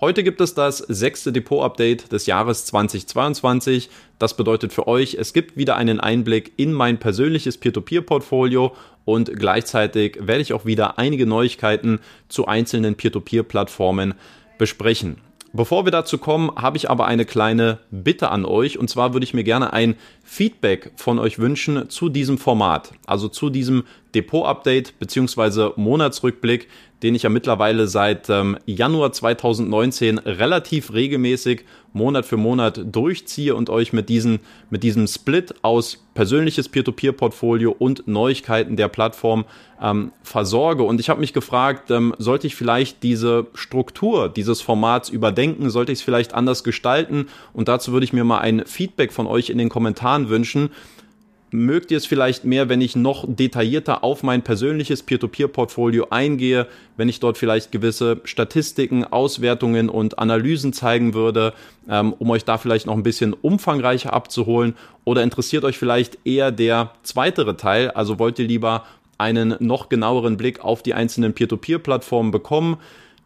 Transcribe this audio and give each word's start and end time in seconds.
Heute 0.00 0.22
gibt 0.22 0.40
es 0.40 0.54
das 0.54 0.78
sechste 0.78 1.32
Depot-Update 1.32 2.12
des 2.12 2.26
Jahres 2.26 2.66
2022. 2.66 3.90
Das 4.20 4.36
bedeutet 4.36 4.72
für 4.72 4.86
euch, 4.86 5.14
es 5.14 5.32
gibt 5.32 5.56
wieder 5.56 5.74
einen 5.74 5.98
Einblick 5.98 6.52
in 6.56 6.72
mein 6.72 6.98
persönliches 6.98 7.58
Peer-to-Peer-Portfolio 7.58 8.76
und 9.04 9.32
gleichzeitig 9.34 10.16
werde 10.20 10.42
ich 10.42 10.52
auch 10.52 10.64
wieder 10.64 11.00
einige 11.00 11.26
Neuigkeiten 11.26 11.98
zu 12.28 12.46
einzelnen 12.46 12.94
Peer-to-Peer-Plattformen 12.94 14.14
besprechen. 14.56 15.16
Bevor 15.52 15.84
wir 15.84 15.90
dazu 15.90 16.18
kommen, 16.18 16.52
habe 16.54 16.76
ich 16.76 16.88
aber 16.88 17.06
eine 17.06 17.24
kleine 17.24 17.78
Bitte 17.90 18.30
an 18.30 18.44
euch. 18.44 18.78
Und 18.78 18.88
zwar 18.88 19.14
würde 19.14 19.24
ich 19.24 19.34
mir 19.34 19.44
gerne 19.44 19.72
ein 19.72 19.96
Feedback 20.22 20.92
von 20.94 21.18
euch 21.18 21.40
wünschen 21.40 21.90
zu 21.90 22.08
diesem 22.08 22.38
Format, 22.38 22.92
also 23.06 23.28
zu 23.28 23.50
diesem 23.50 23.82
Depot-Update 24.14 24.98
bzw. 24.98 25.70
Monatsrückblick, 25.76 26.68
den 27.02 27.14
ich 27.14 27.22
ja 27.22 27.30
mittlerweile 27.30 27.86
seit 27.86 28.28
ähm, 28.28 28.58
Januar 28.66 29.12
2019 29.12 30.18
relativ 30.18 30.92
regelmäßig 30.92 31.64
Monat 31.92 32.26
für 32.26 32.36
Monat 32.36 32.80
durchziehe 32.84 33.54
und 33.54 33.70
euch 33.70 33.92
mit, 33.92 34.08
diesen, 34.08 34.40
mit 34.70 34.82
diesem 34.82 35.06
Split 35.06 35.54
aus 35.62 36.04
persönliches 36.14 36.68
Peer-to-Peer-Portfolio 36.68 37.74
und 37.78 38.08
Neuigkeiten 38.08 38.76
der 38.76 38.88
Plattform 38.88 39.44
ähm, 39.80 40.12
versorge. 40.22 40.82
Und 40.82 41.00
ich 41.00 41.08
habe 41.08 41.20
mich 41.20 41.32
gefragt, 41.32 41.90
ähm, 41.90 42.14
sollte 42.18 42.46
ich 42.46 42.56
vielleicht 42.56 43.02
diese 43.02 43.46
Struktur 43.54 44.28
dieses 44.28 44.60
Formats 44.60 45.08
überdenken, 45.08 45.70
sollte 45.70 45.92
ich 45.92 46.00
es 46.00 46.04
vielleicht 46.04 46.34
anders 46.34 46.64
gestalten? 46.64 47.28
Und 47.52 47.68
dazu 47.68 47.92
würde 47.92 48.04
ich 48.04 48.12
mir 48.12 48.24
mal 48.24 48.40
ein 48.40 48.64
Feedback 48.66 49.12
von 49.12 49.26
euch 49.26 49.50
in 49.50 49.58
den 49.58 49.68
Kommentaren 49.68 50.28
wünschen 50.28 50.70
mögt 51.50 51.90
ihr 51.90 51.96
es 51.96 52.06
vielleicht 52.06 52.44
mehr, 52.44 52.68
wenn 52.68 52.80
ich 52.80 52.96
noch 52.96 53.24
detaillierter 53.26 54.04
auf 54.04 54.22
mein 54.22 54.42
persönliches 54.42 55.02
Peer-to-Peer-Portfolio 55.02 56.08
eingehe, 56.10 56.66
wenn 56.96 57.08
ich 57.08 57.20
dort 57.20 57.38
vielleicht 57.38 57.72
gewisse 57.72 58.20
Statistiken, 58.24 59.04
Auswertungen 59.04 59.88
und 59.88 60.18
Analysen 60.18 60.72
zeigen 60.72 61.14
würde, 61.14 61.54
ähm, 61.88 62.12
um 62.18 62.30
euch 62.30 62.44
da 62.44 62.58
vielleicht 62.58 62.86
noch 62.86 62.94
ein 62.94 63.02
bisschen 63.02 63.32
umfangreicher 63.32 64.12
abzuholen? 64.12 64.74
Oder 65.04 65.22
interessiert 65.22 65.64
euch 65.64 65.78
vielleicht 65.78 66.18
eher 66.24 66.52
der 66.52 66.92
zweitere 67.02 67.56
Teil? 67.56 67.90
Also 67.90 68.18
wollt 68.18 68.38
ihr 68.38 68.46
lieber 68.46 68.84
einen 69.16 69.56
noch 69.58 69.88
genaueren 69.88 70.36
Blick 70.36 70.64
auf 70.64 70.82
die 70.82 70.94
einzelnen 70.94 71.32
Peer-to-Peer-Plattformen 71.32 72.30
bekommen? 72.30 72.76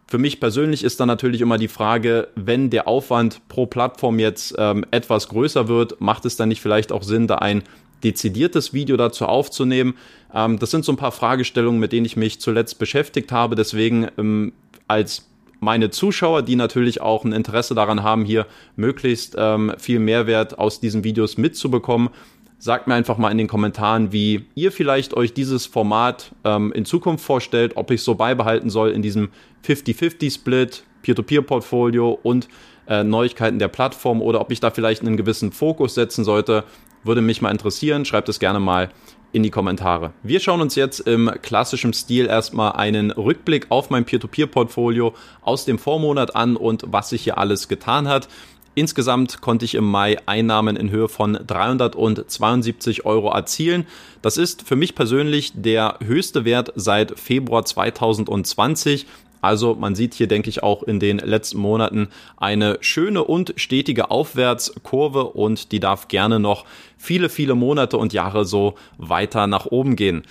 Für 0.07 0.19
mich 0.19 0.41
persönlich 0.41 0.85
ist 0.85 1.01
dann 1.01 1.09
natürlich 1.09 1.41
immer 1.41 1.57
die 1.57 1.69
Frage, 1.69 2.29
wenn 2.35 2.69
der 2.69 2.87
Aufwand 2.87 3.41
pro 3.49 3.65
Plattform 3.65 4.19
jetzt 4.19 4.55
ähm, 4.59 4.85
etwas 4.91 5.29
größer 5.29 5.69
wird, 5.69 6.03
macht 6.03 6.27
es 6.27 6.37
dann 6.37 6.51
nicht 6.51 6.61
vielleicht 6.61 6.93
auch 6.93 7.03
Sinn, 7.03 7.27
da 7.27 7.37
ein 7.37 7.63
dezidiertes 8.05 8.73
Video 8.73 8.97
dazu 8.97 9.27
aufzunehmen. 9.27 9.95
Ähm, 10.35 10.59
das 10.59 10.71
sind 10.71 10.85
so 10.85 10.93
ein 10.93 10.97
paar 10.97 11.13
Fragestellungen, 11.13 11.81
mit 11.81 11.93
denen 11.93 12.07
ich 12.07 12.17
mich 12.17 12.41
zuletzt 12.41 12.79
beschäftigt 12.79 13.33
habe. 13.33 13.55
Deswegen 13.55 14.09
ähm, 14.19 14.53
als 14.89 15.29
meine 15.61 15.91
Zuschauer, 15.91 16.43
die 16.43 16.57
natürlich 16.57 17.01
auch 17.01 17.25
ein 17.25 17.33
Interesse 17.33 17.75
daran 17.75 18.03
haben, 18.03 18.25
hier 18.25 18.47
möglichst 18.75 19.37
ähm, 19.39 19.73
viel 19.79 20.01
Mehrwert 20.01 20.59
aus 20.59 20.81
diesen 20.81 21.05
Videos 21.05 21.39
mitzubekommen, 21.39 22.11
sagt 22.59 22.87
mir 22.87 22.95
einfach 22.95 23.17
mal 23.17 23.31
in 23.31 23.39
den 23.39 23.49
Kommentaren, 23.49 24.13
wie 24.13 24.45
ihr 24.55 24.73
vielleicht 24.73 25.15
euch 25.15 25.35
dieses 25.35 25.67
Format 25.67 26.33
ähm, 26.45 26.73
in 26.73 26.85
Zukunft 26.85 27.25
vorstellt, 27.25 27.77
ob 27.77 27.91
ich 27.91 28.03
so 28.03 28.15
beibehalten 28.17 28.71
soll 28.71 28.91
in 28.91 29.03
diesem 29.03 29.31
50-50-Split, 29.65 30.85
Peer-to-Peer-Portfolio 31.03 32.19
und 32.23 32.49
äh, 32.89 33.05
Neuigkeiten 33.05 33.59
der 33.59 33.69
Plattform 33.69 34.23
oder 34.23 34.41
ob 34.41 34.51
ich 34.51 34.61
da 34.61 34.71
vielleicht 34.71 35.03
einen 35.03 35.17
gewissen 35.17 35.53
Fokus 35.53 35.95
setzen 35.95 36.25
sollte. 36.25 36.65
Würde 37.05 37.21
mich 37.21 37.43
mal 37.43 37.51
interessieren. 37.51 38.05
Schreibt 38.05 38.29
es 38.29 38.39
gerne 38.39 38.61
mal 38.61 38.91
in 39.33 39.43
die 39.43 39.51
Kommentare. 39.51 40.13
Wir 40.23 40.41
schauen 40.41 40.61
uns 40.61 40.75
jetzt 40.75 41.01
im 41.01 41.31
klassischen 41.41 41.93
Stil 41.95 42.27
erstmal 42.27 42.73
einen 42.73 43.11
Rückblick 43.11 43.67
auf 43.71 43.91
mein 43.91 44.05
Peer-to-Peer-Portfolio 44.05 45.15
aus 45.41 45.65
dem 45.65 45.79
Vormonat 45.79 46.37
an 46.37 46.57
und 46.57 46.85
was 46.87 47.09
sich 47.09 47.25
hier 47.25 47.39
alles 47.39 47.69
getan 47.69 48.09
hat. 48.09 48.29
Insgesamt 48.75 49.43
konnte 49.43 49.67
ich 49.67 49.75
im 49.75 49.85
Mai 49.85 50.17
Einnahmen 50.25 50.77
in 50.77 50.91
Höhe 50.91 51.09
von 51.09 51.39
372 51.47 53.05
Euro 53.05 53.31
erzielen. 53.31 53.87
Das 54.23 54.39
ist 54.39 54.67
für 54.67 54.77
mich 54.77 54.95
persönlich 54.95 55.53
der 55.55 55.99
höchste 56.03 56.47
Wert 56.47 56.73
seit 56.75 57.19
Februar 57.19 57.67
2020. 57.67 59.07
Also 59.43 59.75
man 59.75 59.95
sieht 59.95 60.15
hier, 60.15 60.29
denke 60.29 60.49
ich, 60.49 60.63
auch 60.63 60.83
in 60.85 61.01
den 61.01 61.19
letzten 61.19 61.59
Monaten 61.59 62.09
eine 62.39 62.79
schöne 62.81 63.25
und 63.25 63.53
stetige 63.57 64.11
Aufwärtskurve 64.11 65.25
und 65.25 65.73
die 65.73 65.81
darf 65.81 66.09
gerne 66.09 66.41
noch 66.41 66.65
viele, 66.97 67.29
viele 67.29 67.55
Monate 67.55 67.99
und 67.99 68.15
Jahre 68.15 68.45
so 68.47 68.77
weiter 68.97 69.47
nach 69.49 69.67
oben 69.67 69.97
gehen. 69.97 70.23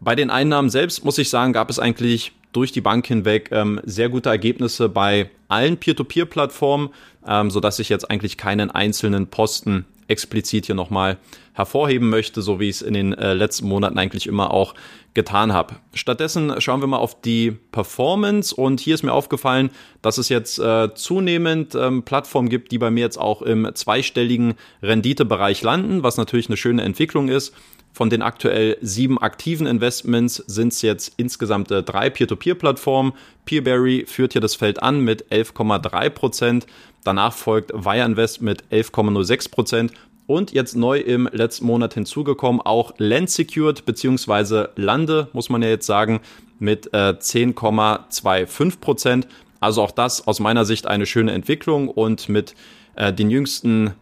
Bei 0.00 0.14
den 0.14 0.30
Einnahmen 0.30 0.70
selbst 0.70 1.04
muss 1.04 1.18
ich 1.18 1.28
sagen, 1.30 1.52
gab 1.52 1.68
es 1.68 1.78
eigentlich 1.78 2.32
durch 2.52 2.70
die 2.70 2.80
Bank 2.80 3.06
hinweg 3.06 3.48
ähm, 3.50 3.80
sehr 3.84 4.08
gute 4.08 4.28
Ergebnisse 4.28 4.88
bei 4.88 5.30
allen 5.48 5.76
Peer-to-Peer-Plattformen, 5.76 6.90
ähm, 7.26 7.50
sodass 7.50 7.80
ich 7.80 7.88
jetzt 7.88 8.08
eigentlich 8.08 8.36
keinen 8.36 8.70
einzelnen 8.70 9.26
Posten 9.26 9.84
explizit 10.08 10.66
hier 10.66 10.74
nochmal 10.74 11.18
hervorheben 11.52 12.08
möchte, 12.10 12.42
so 12.42 12.58
wie 12.60 12.68
ich 12.68 12.76
es 12.76 12.82
in 12.82 12.94
den 12.94 13.12
äh, 13.12 13.32
letzten 13.32 13.68
Monaten 13.68 13.98
eigentlich 13.98 14.26
immer 14.26 14.52
auch 14.52 14.74
getan 15.14 15.52
habe. 15.52 15.76
Stattdessen 15.94 16.60
schauen 16.60 16.80
wir 16.80 16.88
mal 16.88 16.98
auf 16.98 17.20
die 17.20 17.52
Performance 17.52 18.54
und 18.54 18.80
hier 18.80 18.96
ist 18.96 19.04
mir 19.04 19.12
aufgefallen, 19.12 19.70
dass 20.02 20.18
es 20.18 20.28
jetzt 20.28 20.58
äh, 20.58 20.92
zunehmend 20.94 21.76
ähm, 21.76 22.02
Plattformen 22.02 22.48
gibt, 22.48 22.72
die 22.72 22.78
bei 22.78 22.90
mir 22.90 23.02
jetzt 23.02 23.18
auch 23.18 23.40
im 23.42 23.70
zweistelligen 23.74 24.54
Renditebereich 24.82 25.62
landen, 25.62 26.02
was 26.02 26.16
natürlich 26.16 26.48
eine 26.48 26.56
schöne 26.56 26.82
Entwicklung 26.82 27.28
ist. 27.28 27.54
Von 27.94 28.10
den 28.10 28.22
aktuell 28.22 28.76
sieben 28.80 29.18
aktiven 29.18 29.68
Investments 29.68 30.42
sind 30.48 30.72
es 30.72 30.82
jetzt 30.82 31.12
insgesamt 31.16 31.70
äh, 31.70 31.84
drei 31.84 32.10
Peer-to-Peer-Plattformen. 32.10 33.12
Peerberry 33.44 34.04
führt 34.08 34.32
hier 34.32 34.40
das 34.40 34.56
Feld 34.56 34.82
an 34.82 35.00
mit 35.00 35.26
11,3 35.30 36.10
Prozent. 36.10 36.66
Danach 37.04 37.32
folgt 37.32 37.72
Wire 37.72 38.04
Invest 38.04 38.42
mit 38.42 38.64
11,06 38.72 39.48
Prozent 39.48 39.92
und 40.26 40.50
jetzt 40.50 40.74
neu 40.74 40.98
im 40.98 41.28
letzten 41.30 41.66
Monat 41.66 41.94
hinzugekommen 41.94 42.60
auch 42.60 42.94
Land 42.98 43.30
Secured 43.30 43.86
beziehungsweise 43.86 44.70
Lande, 44.74 45.28
muss 45.32 45.48
man 45.48 45.62
ja 45.62 45.68
jetzt 45.68 45.86
sagen, 45.86 46.20
mit 46.58 46.92
äh, 46.94 47.14
10,25 47.16 48.80
Prozent. 48.80 49.28
Also 49.60 49.82
auch 49.82 49.92
das 49.92 50.26
aus 50.26 50.40
meiner 50.40 50.64
Sicht 50.64 50.88
eine 50.88 51.06
schöne 51.06 51.30
Entwicklung 51.30 51.86
und 51.86 52.28
mit 52.28 52.56
äh, 52.96 53.12
den 53.12 53.30
jüngsten 53.30 53.92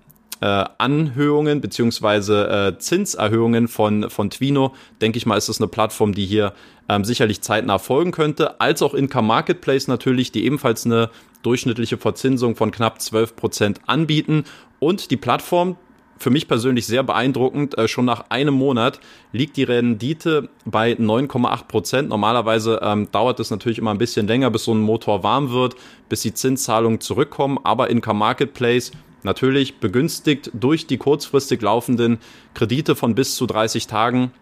äh, 0.42 0.64
Anhöhungen 0.78 1.60
beziehungsweise 1.60 2.48
äh, 2.48 2.78
Zinserhöhungen 2.78 3.68
von, 3.68 4.10
von 4.10 4.28
Twino, 4.28 4.74
denke 5.00 5.16
ich 5.16 5.24
mal, 5.24 5.36
ist 5.36 5.48
das 5.48 5.60
eine 5.60 5.68
Plattform, 5.68 6.14
die 6.14 6.26
hier 6.26 6.52
ähm, 6.88 7.04
sicherlich 7.04 7.42
zeitnah 7.42 7.78
folgen 7.78 8.10
könnte, 8.10 8.60
als 8.60 8.82
auch 8.82 8.92
Income 8.92 9.28
Marketplace 9.28 9.86
natürlich, 9.86 10.32
die 10.32 10.44
ebenfalls 10.44 10.84
eine 10.84 11.10
durchschnittliche 11.44 11.96
Verzinsung 11.96 12.56
von 12.56 12.72
knapp 12.72 13.00
12 13.00 13.36
Prozent 13.36 13.80
anbieten 13.86 14.42
und 14.80 15.12
die 15.12 15.16
Plattform, 15.16 15.76
für 16.18 16.30
mich 16.30 16.46
persönlich 16.48 16.86
sehr 16.86 17.02
beeindruckend. 17.04 17.78
Äh, 17.78 17.86
schon 17.86 18.04
nach 18.04 18.26
einem 18.28 18.54
Monat 18.54 19.00
liegt 19.32 19.56
die 19.56 19.64
Rendite 19.64 20.48
bei 20.64 20.92
9,8 20.92 21.66
Prozent. 21.66 22.08
Normalerweise 22.08 22.80
ähm, 22.82 23.08
dauert 23.12 23.38
es 23.38 23.50
natürlich 23.50 23.78
immer 23.78 23.92
ein 23.92 23.98
bisschen 23.98 24.26
länger, 24.26 24.50
bis 24.50 24.64
so 24.64 24.74
ein 24.74 24.80
Motor 24.80 25.22
warm 25.22 25.50
wird, 25.50 25.76
bis 26.08 26.22
die 26.22 26.34
Zinszahlungen 26.34 27.00
zurückkommen. 27.00 27.58
Aber 27.62 27.90
Income 27.90 28.18
Marketplace 28.18 28.92
natürlich 29.24 29.78
begünstigt 29.78 30.50
durch 30.54 30.86
die 30.86 30.98
kurzfristig 30.98 31.62
laufenden 31.62 32.18
Kredite 32.54 32.94
von 32.96 33.14
bis 33.14 33.36
zu 33.36 33.46
30 33.46 33.86
Tagen 33.86 34.32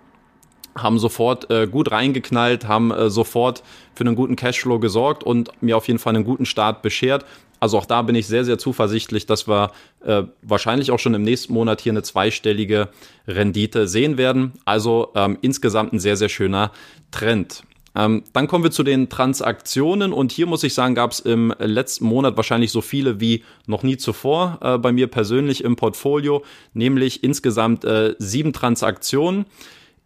haben 0.76 0.98
sofort 0.98 1.50
äh, 1.50 1.66
gut 1.66 1.90
reingeknallt, 1.90 2.66
haben 2.66 2.90
äh, 2.90 3.10
sofort 3.10 3.62
für 3.94 4.04
einen 4.04 4.14
guten 4.14 4.36
Cashflow 4.36 4.78
gesorgt 4.78 5.24
und 5.24 5.50
mir 5.60 5.76
auf 5.76 5.88
jeden 5.88 5.98
Fall 5.98 6.14
einen 6.14 6.24
guten 6.24 6.46
Start 6.46 6.82
beschert. 6.82 7.24
Also 7.58 7.76
auch 7.76 7.86
da 7.86 8.02
bin 8.02 8.14
ich 8.14 8.26
sehr, 8.26 8.44
sehr 8.44 8.56
zuversichtlich, 8.56 9.26
dass 9.26 9.46
wir 9.46 9.72
äh, 10.04 10.22
wahrscheinlich 10.42 10.90
auch 10.90 10.98
schon 10.98 11.12
im 11.14 11.22
nächsten 11.22 11.52
Monat 11.52 11.80
hier 11.82 11.92
eine 11.92 12.02
zweistellige 12.02 12.88
Rendite 13.28 13.86
sehen 13.86 14.16
werden. 14.16 14.52
Also 14.64 15.10
ähm, 15.14 15.38
insgesamt 15.42 15.92
ein 15.92 16.00
sehr, 16.00 16.16
sehr 16.16 16.30
schöner 16.30 16.72
Trend. 17.10 17.64
Ähm, 17.94 18.22
dann 18.32 18.46
kommen 18.46 18.64
wir 18.64 18.70
zu 18.70 18.82
den 18.82 19.08
Transaktionen 19.08 20.12
und 20.12 20.30
hier 20.30 20.46
muss 20.46 20.62
ich 20.62 20.74
sagen, 20.74 20.94
gab 20.94 21.10
es 21.10 21.20
im 21.20 21.52
letzten 21.58 22.04
Monat 22.04 22.36
wahrscheinlich 22.36 22.70
so 22.70 22.80
viele 22.80 23.20
wie 23.20 23.42
noch 23.66 23.82
nie 23.82 23.96
zuvor 23.96 24.58
äh, 24.62 24.78
bei 24.78 24.92
mir 24.92 25.08
persönlich 25.08 25.64
im 25.64 25.76
Portfolio, 25.76 26.44
nämlich 26.72 27.24
insgesamt 27.24 27.84
äh, 27.84 28.14
sieben 28.18 28.52
Transaktionen. 28.52 29.46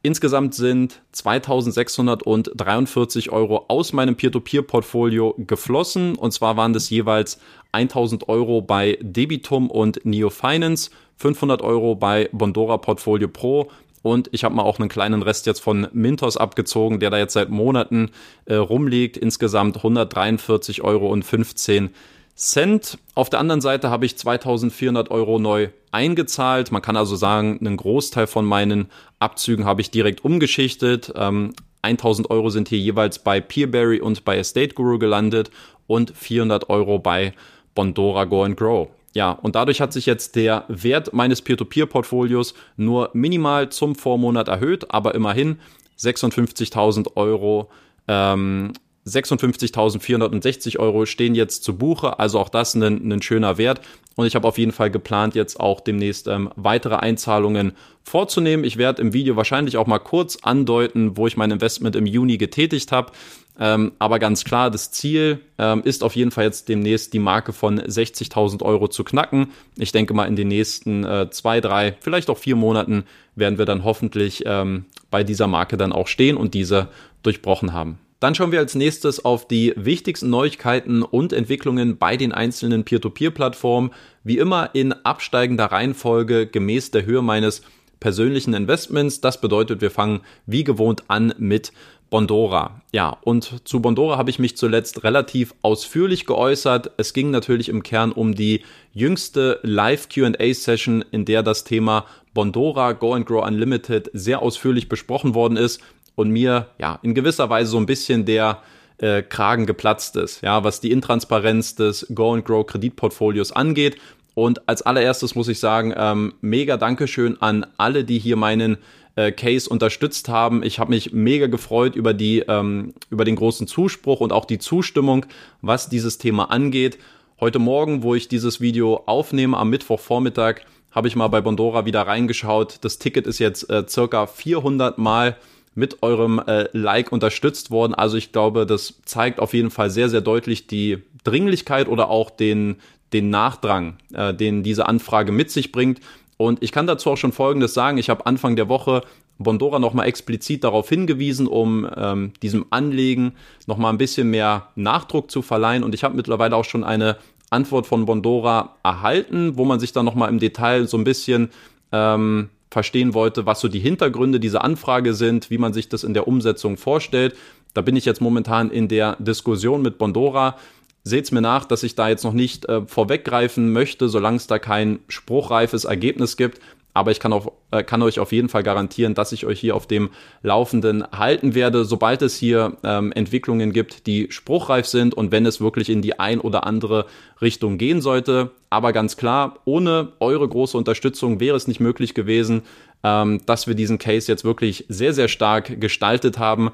Insgesamt 0.07 0.55
sind 0.55 1.01
2643 1.13 3.33
Euro 3.33 3.65
aus 3.69 3.95
meinem 3.95 4.17
Peer-to-Peer-Portfolio 4.17 5.35
geflossen. 5.39 6.17
Und 6.17 6.33
zwar 6.33 6.59
waren 6.59 6.75
das 6.75 6.91
jeweils 6.91 7.39
1000 7.73 8.29
Euro 8.29 8.61
bei 8.61 8.99
Debitum 9.01 9.71
und 9.71 10.05
Neo 10.05 10.29
Finance, 10.29 10.91
500 11.17 11.63
Euro 11.63 11.95
bei 11.95 12.29
Bondora 12.33 12.77
Portfolio 12.77 13.29
Pro. 13.29 13.71
Und 14.05 14.29
ich 14.33 14.45
habe 14.45 14.55
mal 14.55 14.65
auch 14.65 14.79
einen 14.79 14.91
kleinen 14.91 15.23
Rest 15.23 15.47
jetzt 15.47 15.61
von 15.61 15.89
Mintos 15.95 16.37
abgezogen, 16.37 17.01
der 17.01 17.09
da 17.09 17.17
jetzt 17.17 17.33
seit 17.33 17.49
Monaten 17.49 18.11
äh, 18.45 18.55
rumliegt. 18.55 19.17
Insgesamt 19.17 19.79
143 19.79 20.83
Euro 20.83 21.09
und 21.09 21.25
15 21.25 21.89
Cent. 22.37 22.99
Auf 23.15 23.31
der 23.31 23.41
anderen 23.41 23.63
Seite 23.63 23.89
habe 23.89 24.05
ich 24.05 24.19
2400 24.19 25.11
Euro 25.11 25.39
neu 25.39 25.71
eingezahlt. 25.91 26.71
Man 26.71 26.83
kann 26.83 26.99
also 26.99 27.17
sagen, 27.17 27.57
einen 27.61 27.79
Großteil 27.79 28.27
von 28.27 28.45
meinen 28.45 28.91
Abzügen 29.21 29.65
habe 29.65 29.81
ich 29.81 29.91
direkt 29.91 30.23
umgeschichtet. 30.23 31.11
Ähm, 31.17 31.55
1000 31.81 32.29
Euro 32.29 32.51
sind 32.51 32.69
hier 32.69 32.79
jeweils 32.79 33.21
bei 33.21 33.41
Peerberry 33.41 34.03
und 34.03 34.27
bei 34.27 34.37
Estate 34.37 34.75
Guru 34.75 34.99
gelandet 34.99 35.51
und 35.87 36.13
400 36.15 36.69
Euro 36.69 36.99
bei 36.99 37.33
Bondora 37.75 38.25
Go 38.25 38.43
and 38.43 38.59
Grow. 38.59 38.89
Ja, 39.15 39.31
und 39.31 39.55
dadurch 39.55 39.81
hat 39.81 39.93
sich 39.93 40.07
jetzt 40.07 40.35
der 40.35 40.65
Wert 40.69 41.13
meines 41.13 41.41
Peer-to-Peer-Portfolios 41.41 42.55
nur 42.77 43.11
minimal 43.13 43.69
zum 43.71 43.95
Vormonat 43.95 44.49
erhöht, 44.49 44.91
aber 44.91 45.15
immerhin 45.15 45.61
56.000 45.99 47.17
Euro 47.17 47.71
ähm, 48.09 48.73
56.460 49.07 50.79
Euro 50.79 51.05
stehen 51.05 51.35
jetzt 51.35 51.63
zu 51.63 51.77
Buche, 51.77 52.19
also 52.19 52.39
auch 52.39 52.49
das 52.49 52.75
ein, 52.75 53.13
ein 53.13 53.23
schöner 53.23 53.59
Wert. 53.59 53.81
Und 54.17 54.27
ich 54.27 54.35
habe 54.35 54.47
auf 54.47 54.59
jeden 54.59 54.73
Fall 54.73 54.91
geplant, 54.91 55.35
jetzt 55.35 55.59
auch 55.59 55.81
demnächst 55.81 56.29
ähm, 56.29 56.51
weitere 56.57 56.97
Einzahlungen 56.97 57.73
vorzunehmen. 58.03 58.65
Ich 58.65 58.77
werde 58.77 59.03
im 59.03 59.13
Video 59.13 59.37
wahrscheinlich 59.37 59.77
auch 59.77 59.87
mal 59.87 59.99
kurz 59.99 60.39
andeuten, 60.43 61.17
wo 61.17 61.27
ich 61.27 61.37
mein 61.37 61.51
Investment 61.51 61.97
im 61.97 62.07
Juni 62.07 62.39
getätigt 62.39 62.93
habe. 62.93 63.13
Ähm, 63.59 63.93
aber 63.99 64.19
ganz 64.19 64.45
klar, 64.45 64.71
das 64.71 64.91
Ziel 64.91 65.41
ähm, 65.59 65.83
ist 65.85 66.03
auf 66.03 66.17
jeden 66.17 66.31
Fall 66.31 66.45
jetzt 66.45 66.69
demnächst 66.69 67.13
die 67.13 67.19
Marke 67.21 67.53
von 67.53 67.81
60.000 67.81 68.63
Euro 68.63 68.89
zu 68.89 69.05
knacken. 69.05 69.53
Ich 69.77 69.93
denke 69.93 70.15
mal, 70.15 70.27
in 70.27 70.37
den 70.37 70.49
nächsten 70.49 71.05
äh, 71.05 71.31
zwei, 71.31 71.61
drei, 71.61 71.97
vielleicht 72.01 72.31
auch 72.31 72.39
vier 72.39 72.57
Monaten 72.57 73.05
werden 73.37 73.59
wir 73.59 73.65
dann 73.65 73.85
hoffentlich 73.85 74.43
ähm, 74.47 74.87
bei 75.11 75.23
dieser 75.23 75.47
Marke 75.47 75.77
dann 75.77 75.93
auch 75.93 76.09
stehen 76.09 76.37
und 76.37 76.55
diese 76.55 76.89
durchbrochen 77.23 77.73
haben. 77.73 77.99
Dann 78.25 78.35
schauen 78.35 78.53
wir 78.53 78.61
als 78.61 78.75
nächstes 78.75 79.23
auf 79.23 79.47
die 79.47 79.75
wichtigsten 79.77 80.31
Neuigkeiten 80.31 81.03
und 81.03 81.35
Entwicklungen 81.35 81.99
bei 81.99 82.17
den 82.17 82.33
einzelnen 82.33 82.83
Peer-to-Peer-Plattformen. 82.83 83.91
Wie 84.23 84.39
immer 84.39 84.71
in 84.73 84.95
absteigender 84.95 85.67
Reihenfolge 85.67 86.47
gemäß 86.47 86.91
der 86.91 87.05
Höhe 87.05 87.21
meines 87.21 87.61
persönlichen 88.01 88.55
Investments. 88.55 89.21
Das 89.21 89.43
bedeutet, 89.43 89.83
wir 89.83 89.91
fangen 89.91 90.23
wie 90.47 90.65
gewohnt 90.65 91.05
an 91.09 91.35
mit 91.37 91.75
Bondora. 92.09 92.81
Ja, 92.95 93.19
und 93.25 93.61
zu 93.69 93.81
Bondora 93.81 94.17
habe 94.17 94.31
ich 94.31 94.39
mich 94.39 94.57
zuletzt 94.57 95.05
relativ 95.05 95.55
ausführlich 95.61 96.25
geäußert. 96.25 96.93
Es 96.97 97.13
ging 97.13 97.31
natürlich 97.31 97.69
im 97.69 97.83
Kern 97.83 98.11
um 98.11 98.35
die 98.35 98.63
jüngste 98.95 99.61
Live 99.63 100.09
QA-Session, 100.09 101.05
in 101.11 101.27
der 101.27 101.43
das 101.43 101.65
Thema 101.65 102.07
Bondora 102.33 102.93
Go 102.93 103.13
and 103.13 103.27
Grow 103.27 103.47
Unlimited 103.47 104.11
sehr 104.15 104.41
ausführlich 104.41 104.89
besprochen 104.89 105.35
worden 105.35 105.59
ist 105.59 105.83
und 106.15 106.31
mir 106.31 106.69
ja 106.79 106.99
in 107.03 107.15
gewisser 107.15 107.51
Weise 107.51 107.71
so 107.71 107.79
ein 107.79 107.87
bisschen 107.87 108.25
der 108.25 108.63
äh, 108.99 109.23
Kragen 109.23 109.67
geplatzt 109.67 110.17
ist, 110.17 110.43
ja, 110.43 110.65
was 110.65 110.81
die 110.81 110.93
Intransparenz 110.93 111.75
des 111.75 112.07
Go 112.15 112.33
and 112.33 112.45
Grow 112.45 112.67
Kreditportfolios 112.67 113.53
angeht. 113.53 113.97
Und 114.35 114.69
als 114.69 114.83
allererstes 114.83 115.35
muss 115.35 115.49
ich 115.49 115.61
sagen, 115.61 115.95
ähm, 115.97 116.35
mega 116.41 116.77
Dankeschön 116.77 117.41
an 117.41 117.67
alle, 117.77 118.05
die 118.05 118.19
hier 118.19 118.37
meinen 118.37 118.79
äh, 119.17 119.31
Case 119.31 119.69
unterstützt 119.69 120.29
haben. 120.29 120.63
Ich 120.65 120.79
habe 120.79 120.91
mich 120.91 121.13
mega 121.13 121.47
gefreut 121.47 121.95
über 121.95 122.15
die 122.15 122.41
ähm, 122.41 122.95
über 123.11 123.25
den 123.25 123.37
großen 123.37 123.67
Zuspruch 123.67 124.21
und 124.21 124.33
auch 124.33 124.45
die 124.45 124.59
Zustimmung, 124.59 125.27
was 125.61 125.89
dieses 125.89 126.19
Thema 126.19 126.51
angeht. 126.51 126.99
Heute 127.41 127.59
Morgen, 127.59 128.03
wo 128.03 128.15
ich 128.15 128.29
dieses 128.29 128.61
Video 128.61 129.03
aufnehme, 129.07 129.57
am 129.57 129.71
Mittwochvormittag, 129.71 130.63
habe 130.91 131.09
ich 131.09 131.17
mal 131.17 131.29
bei 131.29 131.41
Bondora 131.41 131.85
wieder 131.85 132.03
reingeschaut. 132.03 132.79
Das 132.83 132.99
Ticket 132.99 133.27
ist 133.27 133.39
jetzt 133.39 133.69
äh, 133.71 133.85
circa 133.89 134.27
400 134.27 134.99
Mal 134.99 135.37
mit 135.75 136.03
eurem 136.03 136.41
äh, 136.47 136.69
Like 136.73 137.13
unterstützt 137.13 137.71
worden. 137.71 137.95
Also 137.95 138.17
ich 138.17 138.33
glaube, 138.33 138.67
das 138.67 139.01
zeigt 139.05 139.41
auf 139.41 139.55
jeden 139.55 139.71
Fall 139.71 139.91
sehr, 139.91 140.09
sehr 140.09 140.21
deutlich 140.21 140.67
die 140.67 140.99
Dringlichkeit 141.25 141.89
oder 141.89 142.11
auch 142.11 142.31
den, 142.31 142.77
den 143.13 143.31
Nachdrang, 143.31 143.97
äh, 144.13 144.35
den 144.35 144.63
diese 144.63 144.87
Anfrage 144.87 145.33
mit 145.33 145.51
sich 145.51 145.73
bringt. 145.73 146.01
Und 146.37 146.63
ich 146.63 146.73
kann 146.73 146.87
dazu 146.87 147.11
auch 147.11 147.17
schon 147.17 147.33
Folgendes 147.33 147.75
sagen. 147.75 147.99
Ich 147.99 148.11
habe 148.11 148.27
Anfang 148.27 148.57
der 148.57 148.69
Woche 148.69 149.03
Bondora 149.39 149.79
nochmal 149.79 150.07
explizit 150.07 150.63
darauf 150.63 150.89
hingewiesen, 150.89 151.47
um 151.47 151.89
ähm, 151.97 152.33
diesem 152.43 152.67
Anlegen 152.71 153.33
nochmal 153.67 153.93
ein 153.93 153.99
bisschen 153.99 154.31
mehr 154.31 154.69
Nachdruck 154.77 155.31
zu 155.31 155.43
verleihen. 155.43 155.83
Und 155.83 155.95
ich 155.95 156.05
habe 156.05 156.17
mittlerweile 156.17 156.57
auch 156.57 156.65
schon 156.65 156.85
eine 156.85 157.17
Antwort 157.51 157.87
von 157.87 158.07
Bondora 158.07 158.77
erhalten, 158.83 159.57
wo 159.57 159.65
man 159.65 159.81
sich 159.81 159.93
dann 159.93 160.05
nochmal 160.05 160.29
im 160.29 160.39
Detail 160.39 160.87
so 160.87 160.97
ein 160.97 161.05
bisschen 161.05 161.51
ähm, 161.93 162.51
verstehen 162.75 163.15
wollte, 163.15 163.47
was 163.47 163.61
so 163.61 163.69
die 163.69 163.79
Hintergründe 163.79 164.41
dieser 164.41 164.65
Anfrage 164.65 165.15
sind, 165.15 165.49
wie 165.49 165.59
man 165.59 165.73
sich 165.73 165.89
das 165.89 166.05
in 166.05 166.13
der 166.13 166.29
Umsetzung 166.29 166.77
vorstellt. 166.77 167.35
Da 167.73 167.81
bin 167.81 167.97
ich 167.97 168.05
jetzt 168.05 168.21
momentan 168.21 168.71
in 168.71 168.89
der 168.89 169.17
Diskussion 169.21 169.81
mit 169.81 169.97
Bondora. 169.97 170.57
Seht's 171.05 171.31
mir 171.31 171.41
nach, 171.41 171.65
dass 171.65 171.85
ich 171.85 171.95
da 171.95 172.09
jetzt 172.09 172.25
noch 172.25 172.33
nicht 172.33 172.69
äh, 172.69 172.83
vorweggreifen 172.87 173.73
möchte, 173.73 174.09
solange 174.09 174.39
es 174.39 174.47
da 174.47 174.59
kein 174.59 174.99
spruchreifes 175.09 175.85
Ergebnis 175.85 176.37
gibt. 176.37 176.61
Aber 176.95 177.11
ich 177.11 177.19
kann, 177.19 177.33
auch, 177.33 177.53
äh, 177.73 177.83
kann 177.83 178.03
euch 178.03 178.21
auf 178.21 178.31
jeden 178.31 178.49
Fall 178.49 178.63
garantieren, 178.63 179.15
dass 179.15 179.33
ich 179.33 179.45
euch 179.45 179.59
hier 179.59 179.75
auf 179.75 179.89
dem 179.89 180.11
Laufenden 180.43 181.05
halten 181.11 181.55
werde, 181.55 181.85
sobald 181.85 182.23
es 182.23 182.37
hier 182.37 182.77
ähm, 182.85 183.11
Entwicklungen 183.13 183.73
gibt, 183.73 184.07
die 184.07 184.29
spruchreif 184.31 184.87
sind 184.87 185.13
und 185.13 185.33
wenn 185.33 185.45
es 185.45 185.61
wirklich 185.61 185.91
in 185.91 186.03
die 186.03 186.21
ein 186.21 186.41
oder 186.41 186.65
andere 186.67 187.07
Richtung 187.43 187.79
gehen 187.79 188.01
sollte. 188.01 188.53
Aber 188.71 188.93
ganz 188.93 189.17
klar, 189.17 189.59
ohne 189.65 190.13
eure 190.21 190.49
große 190.49 190.79
Unterstützung 190.79 191.41
wäre 191.41 191.57
es 191.57 191.67
nicht 191.67 191.81
möglich 191.81 192.15
gewesen, 192.15 192.63
ähm, 193.03 193.41
dass 193.45 193.67
wir 193.67 193.75
diesen 193.75 193.99
Case 193.99 194.31
jetzt 194.31 194.45
wirklich 194.45 194.85
sehr, 194.89 195.13
sehr 195.13 195.29
stark 195.29 195.81
gestaltet 195.81 196.39
haben. 196.39 196.71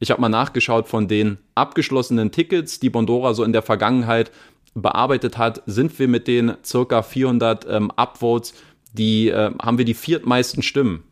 Ich 0.00 0.10
habe 0.10 0.20
mal 0.20 0.28
nachgeschaut 0.28 0.86
von 0.86 1.08
den 1.08 1.38
abgeschlossenen 1.54 2.30
Tickets, 2.30 2.78
die 2.78 2.90
Bondora 2.90 3.32
so 3.32 3.42
in 3.42 3.54
der 3.54 3.62
Vergangenheit 3.62 4.30
bearbeitet 4.74 5.38
hat, 5.38 5.62
sind 5.66 5.98
wir 5.98 6.08
mit 6.08 6.26
den 6.28 6.54
circa 6.64 7.02
400 7.02 7.66
ähm, 7.68 7.90
Upvotes 7.96 8.54
die 8.92 9.28
äh, 9.28 9.50
haben 9.60 9.78
wir 9.78 9.84
die 9.84 9.94
viertmeisten 9.94 10.62
Stimmen. 10.62 11.04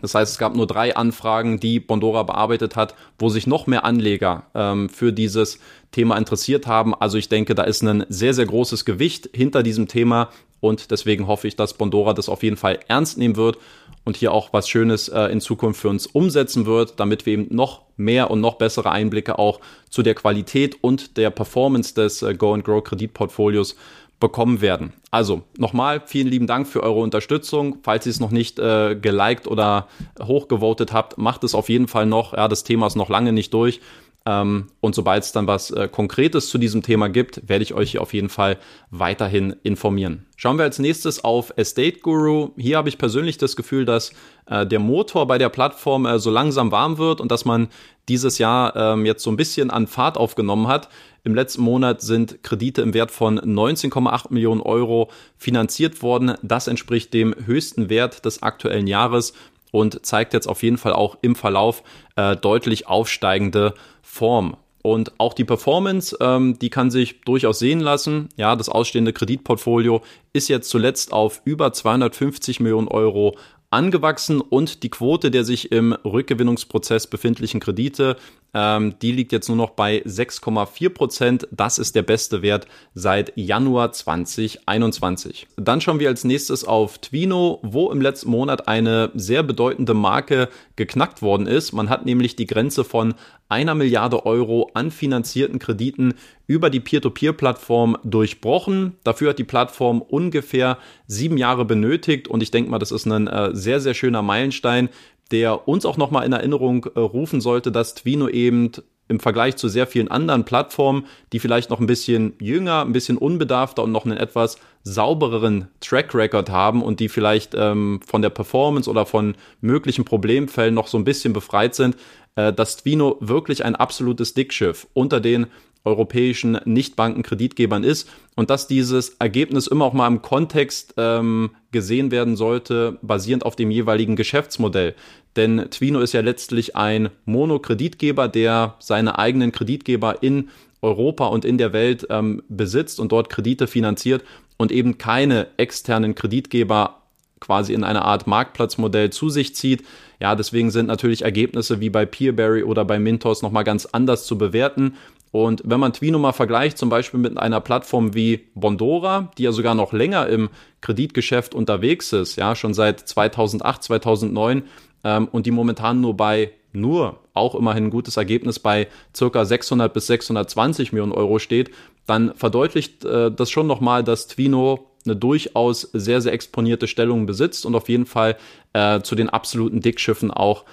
Das 0.00 0.14
heißt, 0.14 0.32
es 0.32 0.38
gab 0.38 0.56
nur 0.56 0.66
drei 0.66 0.96
Anfragen, 0.96 1.60
die 1.60 1.78
Bondora 1.78 2.24
bearbeitet 2.24 2.74
hat, 2.74 2.94
wo 3.18 3.28
sich 3.28 3.46
noch 3.46 3.66
mehr 3.66 3.84
Anleger 3.84 4.46
ähm, 4.54 4.88
für 4.88 5.12
dieses 5.12 5.60
Thema 5.92 6.16
interessiert 6.16 6.66
haben. 6.66 6.94
Also 6.94 7.18
ich 7.18 7.28
denke, 7.28 7.54
da 7.54 7.62
ist 7.62 7.82
ein 7.82 8.04
sehr, 8.08 8.34
sehr 8.34 8.46
großes 8.46 8.84
Gewicht 8.84 9.30
hinter 9.32 9.62
diesem 9.62 9.86
Thema 9.86 10.30
und 10.60 10.90
deswegen 10.90 11.26
hoffe 11.26 11.46
ich, 11.46 11.56
dass 11.56 11.74
Bondora 11.74 12.14
das 12.14 12.28
auf 12.28 12.42
jeden 12.42 12.56
Fall 12.56 12.80
ernst 12.88 13.18
nehmen 13.18 13.36
wird 13.36 13.58
und 14.04 14.16
hier 14.16 14.32
auch 14.32 14.52
was 14.52 14.68
Schönes 14.68 15.08
äh, 15.08 15.26
in 15.26 15.40
Zukunft 15.40 15.80
für 15.80 15.88
uns 15.88 16.06
umsetzen 16.06 16.66
wird, 16.66 16.98
damit 16.98 17.26
wir 17.26 17.34
eben 17.34 17.54
noch 17.54 17.82
mehr 17.96 18.30
und 18.30 18.40
noch 18.40 18.54
bessere 18.54 18.90
Einblicke 18.90 19.38
auch 19.38 19.60
zu 19.90 20.02
der 20.02 20.14
Qualität 20.14 20.76
und 20.80 21.16
der 21.16 21.30
Performance 21.30 21.94
des 21.94 22.22
äh, 22.22 22.34
Go 22.34 22.54
and 22.54 22.64
Grow 22.64 22.82
Kreditportfolios 22.82 23.76
bekommen 24.22 24.60
werden. 24.60 24.92
Also 25.10 25.42
nochmal 25.58 26.00
vielen 26.06 26.28
lieben 26.28 26.46
Dank 26.46 26.68
für 26.68 26.82
eure 26.82 27.00
Unterstützung. 27.00 27.78
Falls 27.82 28.06
ihr 28.06 28.10
es 28.10 28.20
noch 28.20 28.30
nicht 28.30 28.58
äh, 28.58 28.94
geliked 28.94 29.48
oder 29.48 29.88
hochgevotet 30.22 30.92
habt, 30.92 31.18
macht 31.18 31.44
es 31.44 31.54
auf 31.54 31.68
jeden 31.68 31.88
Fall 31.88 32.06
noch. 32.06 32.32
Ja, 32.32 32.46
das 32.46 32.62
Thema 32.62 32.86
ist 32.86 32.94
noch 32.94 33.10
lange 33.10 33.32
nicht 33.32 33.52
durch. 33.52 33.80
Ähm, 34.24 34.68
und 34.80 34.94
sobald 34.94 35.24
es 35.24 35.32
dann 35.32 35.46
was 35.46 35.70
äh, 35.70 35.88
Konkretes 35.88 36.48
zu 36.48 36.58
diesem 36.58 36.82
Thema 36.82 37.08
gibt, 37.08 37.48
werde 37.48 37.62
ich 37.62 37.74
euch 37.74 37.92
hier 37.92 38.02
auf 38.02 38.14
jeden 38.14 38.28
Fall 38.28 38.58
weiterhin 38.90 39.56
informieren. 39.62 40.26
Schauen 40.36 40.58
wir 40.58 40.64
als 40.64 40.78
nächstes 40.78 41.24
auf 41.24 41.52
Estate 41.56 42.00
Guru. 42.00 42.50
Hier 42.56 42.76
habe 42.76 42.88
ich 42.88 42.98
persönlich 42.98 43.38
das 43.38 43.56
Gefühl, 43.56 43.84
dass 43.84 44.12
äh, 44.46 44.66
der 44.66 44.78
Motor 44.78 45.26
bei 45.26 45.38
der 45.38 45.48
Plattform 45.48 46.06
äh, 46.06 46.18
so 46.18 46.30
langsam 46.30 46.70
warm 46.70 46.98
wird 46.98 47.20
und 47.20 47.30
dass 47.30 47.44
man 47.44 47.68
dieses 48.08 48.38
Jahr 48.38 48.74
ähm, 48.74 49.06
jetzt 49.06 49.22
so 49.22 49.30
ein 49.30 49.36
bisschen 49.36 49.70
an 49.70 49.86
Fahrt 49.86 50.16
aufgenommen 50.16 50.66
hat. 50.66 50.88
Im 51.24 51.36
letzten 51.36 51.62
Monat 51.62 52.00
sind 52.00 52.42
Kredite 52.42 52.82
im 52.82 52.94
Wert 52.94 53.12
von 53.12 53.38
19,8 53.38 54.32
Millionen 54.32 54.60
Euro 54.60 55.10
finanziert 55.36 56.02
worden. 56.02 56.34
Das 56.42 56.66
entspricht 56.66 57.14
dem 57.14 57.34
höchsten 57.46 57.88
Wert 57.88 58.24
des 58.24 58.42
aktuellen 58.42 58.88
Jahres 58.88 59.32
und 59.72 60.06
zeigt 60.06 60.34
jetzt 60.34 60.46
auf 60.46 60.62
jeden 60.62 60.78
Fall 60.78 60.92
auch 60.92 61.18
im 61.22 61.34
Verlauf 61.34 61.82
äh, 62.14 62.36
deutlich 62.36 62.86
aufsteigende 62.86 63.74
Form. 64.02 64.56
Und 64.82 65.12
auch 65.18 65.32
die 65.32 65.44
Performance, 65.44 66.16
ähm, 66.20 66.58
die 66.58 66.70
kann 66.70 66.90
sich 66.90 67.20
durchaus 67.22 67.58
sehen 67.60 67.80
lassen. 67.80 68.28
Ja, 68.36 68.54
das 68.54 68.68
ausstehende 68.68 69.12
Kreditportfolio 69.12 70.02
ist 70.32 70.48
jetzt 70.48 70.70
zuletzt 70.70 71.12
auf 71.12 71.40
über 71.44 71.72
250 71.72 72.60
Millionen 72.60 72.88
Euro 72.88 73.36
angewachsen 73.70 74.40
und 74.40 74.82
die 74.82 74.90
Quote 74.90 75.30
der 75.30 75.44
sich 75.44 75.72
im 75.72 75.92
Rückgewinnungsprozess 75.92 77.06
befindlichen 77.06 77.60
Kredite, 77.60 78.16
ähm, 78.54 78.94
die 79.00 79.12
liegt 79.12 79.32
jetzt 79.32 79.48
nur 79.48 79.56
noch 79.56 79.70
bei 79.70 80.02
6,4 80.02 80.90
Prozent. 80.90 81.48
Das 81.50 81.78
ist 81.78 81.94
der 81.94 82.02
beste 82.02 82.42
Wert 82.42 82.66
seit 82.94 83.32
Januar 83.36 83.92
2021. 83.92 85.46
Dann 85.56 85.80
schauen 85.80 86.00
wir 86.00 86.08
als 86.08 86.24
nächstes 86.24 86.64
auf 86.64 86.98
Twino, 86.98 87.60
wo 87.62 87.90
im 87.90 88.00
letzten 88.00 88.30
Monat 88.30 88.68
eine 88.68 89.10
sehr 89.14 89.42
bedeutende 89.42 89.94
Marke 89.94 90.48
geknackt 90.76 91.22
worden 91.22 91.46
ist. 91.46 91.72
Man 91.72 91.88
hat 91.88 92.04
nämlich 92.04 92.36
die 92.36 92.46
Grenze 92.46 92.84
von 92.84 93.14
einer 93.48 93.74
Milliarde 93.74 94.24
Euro 94.24 94.70
an 94.72 94.90
finanzierten 94.90 95.58
Krediten 95.58 96.14
über 96.46 96.70
die 96.70 96.80
Peer-to-Peer-Plattform 96.80 97.98
durchbrochen. 98.02 98.96
Dafür 99.04 99.30
hat 99.30 99.38
die 99.38 99.44
Plattform 99.44 100.00
ungefähr 100.00 100.78
sieben 101.06 101.36
Jahre 101.36 101.66
benötigt 101.66 102.28
und 102.28 102.42
ich 102.42 102.50
denke 102.50 102.70
mal, 102.70 102.78
das 102.78 102.92
ist 102.92 103.06
ein 103.06 103.26
äh, 103.26 103.54
sehr, 103.54 103.80
sehr 103.80 103.94
schöner 103.94 104.22
Meilenstein, 104.22 104.88
der 105.32 105.66
uns 105.66 105.84
auch 105.84 105.96
nochmal 105.96 106.24
in 106.24 106.32
Erinnerung 106.32 106.86
äh, 106.94 107.00
rufen 107.00 107.40
sollte, 107.40 107.72
dass 107.72 107.94
Twino 107.94 108.28
eben 108.28 108.70
im 109.08 109.20
Vergleich 109.20 109.56
zu 109.56 109.68
sehr 109.68 109.86
vielen 109.86 110.08
anderen 110.08 110.44
Plattformen, 110.44 111.06
die 111.32 111.38
vielleicht 111.38 111.70
noch 111.70 111.80
ein 111.80 111.86
bisschen 111.86 112.34
jünger, 112.40 112.82
ein 112.82 112.92
bisschen 112.92 113.18
unbedarfter 113.18 113.82
und 113.82 113.92
noch 113.92 114.04
einen 114.04 114.16
etwas 114.16 114.58
saubereren 114.84 115.68
Track 115.80 116.14
Record 116.14 116.50
haben 116.50 116.82
und 116.82 117.00
die 117.00 117.08
vielleicht 117.08 117.54
ähm, 117.54 118.00
von 118.06 118.22
der 118.22 118.30
Performance 118.30 118.88
oder 118.88 119.04
von 119.04 119.34
möglichen 119.60 120.04
Problemfällen 120.04 120.74
noch 120.74 120.86
so 120.86 120.98
ein 120.98 121.04
bisschen 121.04 121.32
befreit 121.32 121.74
sind, 121.74 121.96
äh, 122.36 122.52
dass 122.52 122.78
Twino 122.78 123.16
wirklich 123.20 123.64
ein 123.64 123.76
absolutes 123.76 124.34
Dickschiff 124.34 124.86
unter 124.94 125.20
den 125.20 125.46
europäischen 125.84 126.58
Nichtbankenkreditgebern 126.64 127.84
ist 127.84 128.08
und 128.36 128.50
dass 128.50 128.66
dieses 128.66 129.10
Ergebnis 129.18 129.66
immer 129.66 129.84
auch 129.84 129.92
mal 129.92 130.06
im 130.06 130.22
Kontext 130.22 130.94
ähm, 130.96 131.50
gesehen 131.72 132.10
werden 132.10 132.36
sollte, 132.36 132.98
basierend 133.02 133.44
auf 133.44 133.56
dem 133.56 133.70
jeweiligen 133.70 134.16
Geschäftsmodell. 134.16 134.94
Denn 135.36 135.70
Twino 135.70 136.00
ist 136.00 136.12
ja 136.12 136.20
letztlich 136.20 136.76
ein 136.76 137.10
Monokreditgeber, 137.24 138.28
der 138.28 138.76
seine 138.78 139.18
eigenen 139.18 139.50
Kreditgeber 139.52 140.22
in 140.22 140.50
Europa 140.82 141.26
und 141.26 141.44
in 141.44 141.58
der 141.58 141.72
Welt 141.72 142.06
ähm, 142.10 142.42
besitzt 142.48 143.00
und 143.00 143.12
dort 143.12 143.28
Kredite 143.28 143.66
finanziert 143.66 144.24
und 144.56 144.72
eben 144.72 144.98
keine 144.98 145.48
externen 145.56 146.14
Kreditgeber 146.14 147.02
quasi 147.42 147.74
in 147.74 147.84
eine 147.84 148.02
Art 148.04 148.26
Marktplatzmodell 148.26 149.10
zu 149.10 149.28
sich 149.28 149.54
zieht. 149.54 149.84
Ja, 150.20 150.36
deswegen 150.36 150.70
sind 150.70 150.86
natürlich 150.86 151.22
Ergebnisse 151.22 151.80
wie 151.80 151.90
bei 151.90 152.06
Peerberry 152.06 152.62
oder 152.62 152.84
bei 152.84 153.00
Mintos 153.00 153.42
nochmal 153.42 153.64
ganz 153.64 153.86
anders 153.86 154.24
zu 154.26 154.38
bewerten. 154.38 154.94
Und 155.32 155.62
wenn 155.64 155.80
man 155.80 155.94
Twino 155.94 156.18
mal 156.18 156.32
vergleicht, 156.32 156.78
zum 156.78 156.90
Beispiel 156.90 157.18
mit 157.18 157.38
einer 157.38 157.60
Plattform 157.60 158.14
wie 158.14 158.48
Bondora, 158.54 159.32
die 159.38 159.44
ja 159.44 159.52
sogar 159.52 159.74
noch 159.74 159.94
länger 159.94 160.28
im 160.28 160.50
Kreditgeschäft 160.82 161.54
unterwegs 161.54 162.12
ist, 162.12 162.36
ja, 162.36 162.54
schon 162.54 162.74
seit 162.74 163.00
2008, 163.00 163.82
2009 163.82 164.62
ähm, 165.04 165.28
und 165.32 165.46
die 165.46 165.50
momentan 165.50 166.00
nur 166.00 166.16
bei 166.16 166.52
nur 166.74 167.20
auch 167.34 167.54
immerhin 167.54 167.84
ein 167.84 167.90
gutes 167.90 168.16
Ergebnis 168.16 168.58
bei 168.58 168.88
circa 169.14 169.44
600 169.44 169.92
bis 169.92 170.06
620 170.06 170.92
Millionen 170.92 171.12
Euro 171.12 171.38
steht, 171.38 171.70
dann 172.06 172.34
verdeutlicht 172.34 173.04
äh, 173.04 173.30
das 173.30 173.50
schon 173.50 173.66
nochmal, 173.66 174.04
dass 174.04 174.26
Twino 174.26 174.86
eine 175.04 175.16
durchaus 175.16 175.82
sehr, 175.92 176.20
sehr 176.20 176.32
exponierte 176.32 176.86
Stellung 176.86 177.26
besitzt 177.26 177.66
und 177.66 177.74
auf 177.74 177.88
jeden 177.88 178.06
Fall 178.06 178.36
äh, 178.72 179.00
zu 179.00 179.14
den 179.14 179.28
absoluten 179.28 179.80
Dickschiffen 179.80 180.30
auch 180.30 180.64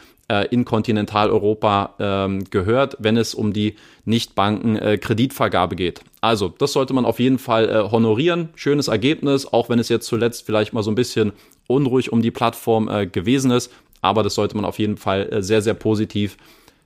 in 0.52 0.64
Kontinentaleuropa 0.66 1.96
ähm, 2.00 2.44
gehört, 2.50 2.98
wenn 3.00 3.18
es 3.18 3.34
um 3.34 3.52
die 3.52 3.76
Nichtbanken-Kreditvergabe 4.06 5.74
äh, 5.74 5.78
geht. 5.78 6.02
Also, 6.22 6.50
das 6.50 6.74
sollte 6.74 6.94
man 6.94 7.06
auf 7.06 7.20
jeden 7.20 7.40
Fall 7.40 7.70
äh, 7.70 7.92
honorieren. 7.92 8.50
Schönes 8.56 8.88
Ergebnis, 8.88 9.46
auch 9.46 9.70
wenn 9.70 9.80
es 9.80 9.90
jetzt 9.90 10.08
zuletzt 10.08 10.46
vielleicht 10.46 10.74
mal 10.74 10.84
so 10.84 10.92
ein 10.92 10.96
bisschen 10.96 11.34
unruhig 11.68 12.12
um 12.12 12.22
die 12.22 12.32
Plattform 12.32 12.90
äh, 12.90 13.08
gewesen 13.08 13.52
ist. 13.52 13.72
Aber 14.02 14.24
das 14.24 14.36
sollte 14.36 14.56
man 14.56 14.66
auf 14.66 14.80
jeden 14.80 14.98
Fall 14.98 15.32
äh, 15.32 15.42
sehr, 15.42 15.62
sehr 15.62 15.74
positiv 15.74 16.38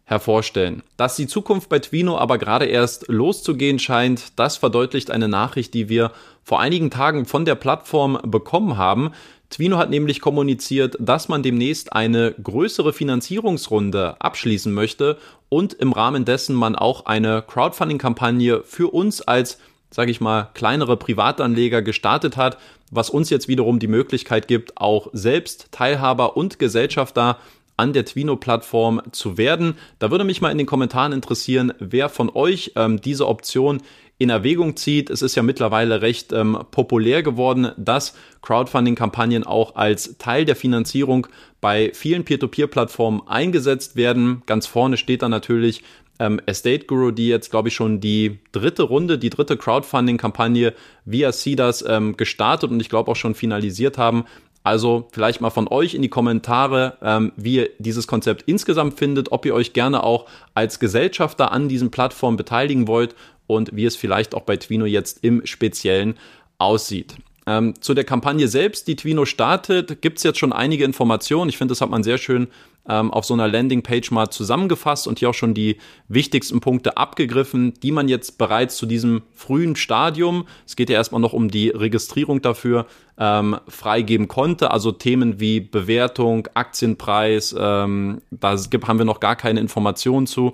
hervorstellen. 0.05 0.83
Dass 0.97 1.15
die 1.15 1.27
Zukunft 1.27 1.69
bei 1.69 1.79
Twino 1.79 2.17
aber 2.17 2.37
gerade 2.37 2.65
erst 2.65 3.07
loszugehen 3.07 3.79
scheint, 3.79 4.37
das 4.37 4.57
verdeutlicht 4.57 5.11
eine 5.11 5.27
Nachricht, 5.27 5.73
die 5.73 5.87
wir 5.89 6.11
vor 6.43 6.59
einigen 6.59 6.91
Tagen 6.91 7.25
von 7.25 7.45
der 7.45 7.55
Plattform 7.55 8.19
bekommen 8.25 8.77
haben. 8.77 9.11
Twino 9.53 9.77
hat 9.77 9.91
nämlich 9.91 10.19
kommuniziert, 10.19 10.97
dass 10.99 11.29
man 11.29 11.43
demnächst 11.43 11.93
eine 11.93 12.33
größere 12.41 12.91
Finanzierungsrunde 12.91 14.19
abschließen 14.19 14.73
möchte 14.73 15.19
und 15.47 15.73
im 15.73 15.91
Rahmen 15.93 16.25
dessen 16.25 16.55
man 16.55 16.75
auch 16.75 17.05
eine 17.05 17.43
Crowdfunding-Kampagne 17.43 18.63
für 18.63 18.91
uns 18.91 19.21
als, 19.21 19.59
sage 19.91 20.09
ich 20.09 20.19
mal, 20.19 20.49
kleinere 20.55 20.97
Privatanleger 20.97 21.83
gestartet 21.83 22.35
hat, 22.35 22.57
was 22.89 23.11
uns 23.11 23.29
jetzt 23.29 23.47
wiederum 23.47 23.77
die 23.77 23.87
Möglichkeit 23.87 24.47
gibt, 24.47 24.81
auch 24.81 25.09
selbst 25.13 25.67
Teilhaber 25.71 26.35
und 26.35 26.57
Gesellschafter 26.57 27.37
an 27.77 27.93
der 27.93 28.05
Twino-Plattform 28.05 29.03
zu 29.11 29.37
werden. 29.37 29.75
Da 29.99 30.09
würde 30.09 30.23
mich 30.23 30.41
mal 30.41 30.51
in 30.51 30.57
den 30.57 30.65
Kommentaren 30.65 31.11
interessieren, 31.13 31.73
wer 31.77 32.09
von 32.09 32.31
euch 32.33 32.71
ähm, 32.75 33.01
diese 33.01 33.27
Option 33.27 33.83
in 34.23 34.29
Erwägung 34.29 34.75
zieht. 34.75 35.09
Es 35.09 35.21
ist 35.21 35.35
ja 35.35 35.43
mittlerweile 35.43 36.01
recht 36.01 36.33
ähm, 36.33 36.57
populär 36.71 37.21
geworden, 37.23 37.71
dass 37.77 38.15
Crowdfunding-Kampagnen 38.41 39.43
auch 39.43 39.75
als 39.75 40.17
Teil 40.17 40.45
der 40.45 40.55
Finanzierung 40.55 41.27
bei 41.61 41.91
vielen 41.93 42.23
Peer-to-Peer-Plattformen 42.23 43.21
eingesetzt 43.27 43.95
werden. 43.95 44.41
Ganz 44.45 44.65
vorne 44.65 44.97
steht 44.97 45.21
da 45.21 45.29
natürlich 45.29 45.83
ähm, 46.19 46.39
Estate 46.45 46.85
Guru, 46.85 47.11
die 47.11 47.27
jetzt, 47.27 47.51
glaube 47.51 47.67
ich, 47.67 47.75
schon 47.75 47.99
die 47.99 48.39
dritte 48.51 48.83
Runde, 48.83 49.17
die 49.17 49.29
dritte 49.29 49.57
Crowdfunding-Kampagne 49.57 50.73
via 51.05 51.31
CDAS 51.31 51.83
ähm, 51.87 52.17
gestartet 52.17 52.71
und 52.71 52.79
ich 52.79 52.89
glaube 52.89 53.11
auch 53.11 53.15
schon 53.15 53.35
finalisiert 53.35 53.97
haben. 53.97 54.25
Also 54.63 55.09
vielleicht 55.11 55.41
mal 55.41 55.49
von 55.49 55.67
euch 55.67 55.93
in 55.93 56.01
die 56.01 56.09
Kommentare, 56.09 56.97
ähm, 57.01 57.33
wie 57.35 57.55
ihr 57.55 57.69
dieses 57.79 58.07
Konzept 58.07 58.43
insgesamt 58.45 58.97
findet, 58.97 59.33
ob 59.33 59.45
ihr 59.45 59.53
euch 59.53 59.73
gerne 59.73 60.03
auch 60.03 60.25
als 60.53 60.79
Gesellschafter 60.79 61.51
an 61.51 61.67
diesen 61.67 61.91
Plattformen 61.91 62.37
beteiligen 62.37 62.87
wollt 62.87 63.13
und 63.47 63.75
wie 63.75 63.85
es 63.85 63.95
vielleicht 63.95 64.35
auch 64.35 64.43
bei 64.43 64.57
Twino 64.57 64.85
jetzt 64.85 65.23
im 65.23 65.45
Speziellen 65.45 66.15
aussieht. 66.57 67.15
Ähm, 67.45 67.73
zu 67.81 67.93
der 67.93 68.05
Kampagne 68.05 68.47
selbst, 68.47 68.87
die 68.87 68.95
Twino 68.95 69.25
startet, 69.25 70.01
gibt 70.01 70.17
es 70.17 70.23
jetzt 70.23 70.39
schon 70.39 70.53
einige 70.53 70.85
Informationen. 70.85 71.49
Ich 71.49 71.57
finde, 71.57 71.73
das 71.73 71.81
hat 71.81 71.89
man 71.89 72.03
sehr 72.03 72.17
schön 72.17 72.47
ähm, 72.87 73.11
auf 73.11 73.25
so 73.25 73.33
einer 73.33 73.47
Landingpage 73.47 74.11
mal 74.11 74.29
zusammengefasst 74.29 75.07
und 75.07 75.19
hier 75.19 75.29
auch 75.29 75.33
schon 75.33 75.53
die 75.53 75.77
wichtigsten 76.07 76.59
Punkte 76.61 76.97
abgegriffen, 76.97 77.73
die 77.81 77.91
man 77.91 78.07
jetzt 78.07 78.37
bereits 78.37 78.77
zu 78.77 78.85
diesem 78.85 79.23
frühen 79.33 79.75
Stadium, 79.75 80.45
es 80.65 80.75
geht 80.75 80.89
ja 80.89 80.95
erstmal 80.95 81.21
noch 81.21 81.33
um 81.33 81.49
die 81.49 81.69
Registrierung 81.69 82.41
dafür, 82.41 82.85
ähm, 83.17 83.57
freigeben 83.67 84.27
konnte. 84.27 84.71
Also 84.71 84.91
Themen 84.91 85.39
wie 85.39 85.59
Bewertung, 85.59 86.47
Aktienpreis, 86.53 87.55
ähm, 87.57 88.21
da 88.31 88.57
haben 88.87 88.97
wir 88.97 89.05
noch 89.05 89.19
gar 89.19 89.35
keine 89.35 89.59
Informationen 89.59 90.27
zu. 90.27 90.53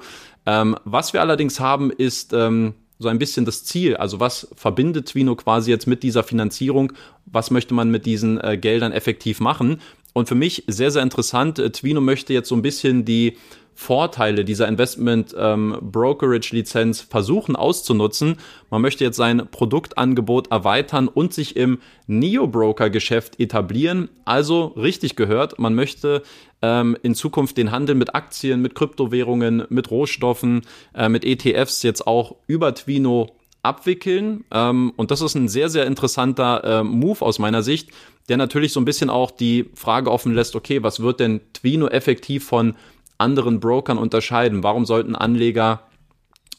Ähm, 0.50 0.76
was 0.84 1.14
wir 1.14 1.22
allerdings 1.22 1.60
haben, 1.60 1.92
ist 1.92 2.34
ähm, 2.34 2.74
so 2.98 3.08
ein 3.08 3.20
bisschen 3.20 3.46
das 3.46 3.66
Ziel. 3.66 3.96
Also 3.96 4.20
was 4.20 4.48
verbindet 4.56 5.10
Twino 5.10 5.36
quasi 5.36 5.70
jetzt 5.70 5.86
mit 5.86 6.02
dieser 6.02 6.24
Finanzierung? 6.24 6.92
Was 7.28 7.52
möchte 7.52 7.76
man 7.76 7.92
mit 7.92 8.08
diesen 8.08 8.42
äh, 8.42 8.58
Geldern 8.58 8.92
effektiv 8.92 9.42
machen? 9.42 9.80
Und 10.14 10.28
für 10.28 10.34
mich 10.34 10.64
sehr, 10.66 10.90
sehr 10.90 11.04
interessant, 11.04 11.60
äh, 11.60 11.70
Twino 11.70 12.02
möchte 12.02 12.34
jetzt 12.34 12.50
so 12.50 12.56
ein 12.56 12.64
bisschen 12.64 13.06
die 13.06 13.38
Vorteile 13.80 14.44
dieser 14.44 14.68
Investment 14.68 15.34
ähm, 15.40 15.78
Brokerage 15.82 16.50
Lizenz 16.52 17.00
versuchen 17.00 17.56
auszunutzen. 17.56 18.36
Man 18.70 18.82
möchte 18.82 19.06
jetzt 19.06 19.16
sein 19.16 19.48
Produktangebot 19.50 20.52
erweitern 20.52 21.08
und 21.08 21.34
sich 21.34 21.56
im 21.56 21.80
Neo 22.06 22.46
Broker 22.46 22.90
Geschäft 22.90 23.40
etablieren. 23.40 24.10
Also 24.26 24.66
richtig 24.76 25.16
gehört, 25.16 25.60
man 25.60 25.76
möchte 25.76 26.24
ähm, 26.62 26.98
in 27.04 27.16
Zukunft 27.16 27.56
den 27.56 27.72
Handel 27.72 27.96
mit 27.96 28.16
Aktien, 28.16 28.62
mit 28.62 28.76
Kryptowährungen, 28.76 29.64
mit 29.70 29.90
Rohstoffen, 29.90 30.64
äh, 30.94 31.08
mit 31.08 31.24
ETFs 31.24 31.82
jetzt 31.82 32.06
auch 32.06 32.36
über 32.48 32.76
Twino 32.76 33.32
abwickeln. 33.64 34.44
Ähm, 34.52 34.92
und 34.98 35.10
das 35.10 35.22
ist 35.22 35.36
ein 35.36 35.48
sehr, 35.48 35.70
sehr 35.70 35.86
interessanter 35.86 36.82
äh, 36.82 36.84
Move 36.84 37.22
aus 37.22 37.40
meiner 37.40 37.64
Sicht, 37.64 37.92
der 38.28 38.36
natürlich 38.36 38.74
so 38.74 38.82
ein 38.82 38.86
bisschen 38.86 39.10
auch 39.10 39.32
die 39.32 39.70
Frage 39.74 40.12
offen 40.12 40.34
lässt, 40.34 40.58
okay, 40.58 40.84
was 40.84 41.00
wird 41.00 41.22
denn 41.22 41.40
Twino 41.54 41.88
effektiv 41.88 42.46
von 42.46 42.76
anderen 43.20 43.60
Brokern 43.60 43.98
unterscheiden? 43.98 44.64
Warum 44.64 44.86
sollten 44.86 45.16
Anleger 45.16 45.82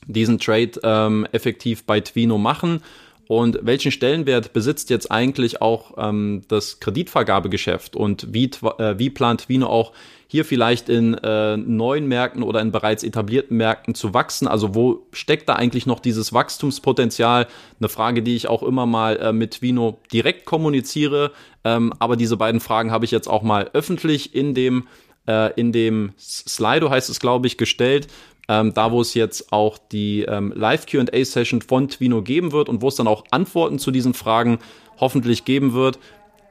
diesen 0.07 0.39
Trade 0.39 0.73
ähm, 0.83 1.27
effektiv 1.33 1.85
bei 1.85 2.01
Twino 2.01 2.39
machen? 2.39 2.83
Und 3.31 3.61
welchen 3.63 3.93
Stellenwert 3.93 4.53
besitzt 4.53 4.91
jetzt 4.91 5.13
eigentlich 5.13 5.63
auch 5.63 5.93
ähm, 5.99 6.43
das 6.49 6.81
Kreditvergabegeschäft? 6.81 7.95
Und 7.95 8.35
wie, 8.35 8.51
äh, 8.79 8.99
wie 8.99 9.09
plant 9.09 9.43
Twino 9.43 9.69
auch 9.69 9.93
hier 10.27 10.45
vielleicht 10.45 10.89
in 10.89 11.15
äh, 11.15 11.57
neuen 11.57 12.07
Märkten 12.09 12.43
oder 12.43 12.61
in 12.61 12.73
bereits 12.73 13.05
etablierten 13.05 13.57
Märkten 13.57 13.95
zu 13.95 14.15
wachsen? 14.15 14.49
Also 14.49 14.75
wo 14.75 15.07
steckt 15.13 15.49
da 15.49 15.55
eigentlich 15.55 15.87
noch 15.87 16.01
dieses 16.01 16.33
Wachstumspotenzial? 16.33 17.47
Eine 17.79 17.89
Frage, 17.89 18.25
die 18.25 18.35
ich 18.35 18.49
auch 18.49 18.65
immer 18.65 18.85
mal 18.85 19.17
äh, 19.19 19.33
mit 19.33 19.53
Twino 19.53 20.01
direkt 20.13 20.45
kommuniziere. 20.45 21.31
Ähm, 21.63 21.95
aber 22.01 22.17
diese 22.17 22.37
beiden 22.37 22.61
Fragen 22.61 22.91
habe 22.91 23.05
ich 23.05 23.13
jetzt 23.13 23.29
auch 23.29 23.43
mal 23.43 23.71
öffentlich 23.75 24.35
in 24.35 24.55
dem 24.55 24.89
äh, 25.27 25.53
in 25.59 25.73
dem 25.73 26.13
Slido 26.19 26.91
heißt 26.91 27.11
es, 27.11 27.21
glaube 27.21 27.47
ich, 27.47 27.57
gestellt. 27.57 28.09
Ähm, 28.49 28.75
da, 28.75 28.91
wo 28.91 29.01
es 29.01 29.15
jetzt 29.15 29.53
auch 29.53 29.79
die 29.79 30.23
ähm, 30.23 30.53
Live-QA-Session 30.57 31.63
von 31.63 31.89
Twino 31.89 32.23
geben 32.23 32.51
wird 32.51 32.69
und 32.69 32.83
wo 32.83 32.89
es 32.89 32.97
dann 32.97 33.07
auch 33.07 33.25
Antworten 33.31 33.79
zu 33.79 33.93
diesen 33.93 34.13
Fragen 34.13 34.59
hoffentlich 34.99 35.45
geben 35.45 35.73
wird. 35.73 35.99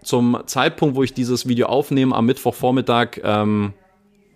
Zum 0.02 0.38
Zeitpunkt, 0.46 0.96
wo 0.96 1.04
ich 1.04 1.14
dieses 1.14 1.48
Video 1.48 1.68
aufnehme, 1.68 2.16
am 2.16 2.26
Mittwochvormittag, 2.26 3.20
ähm, 3.24 3.74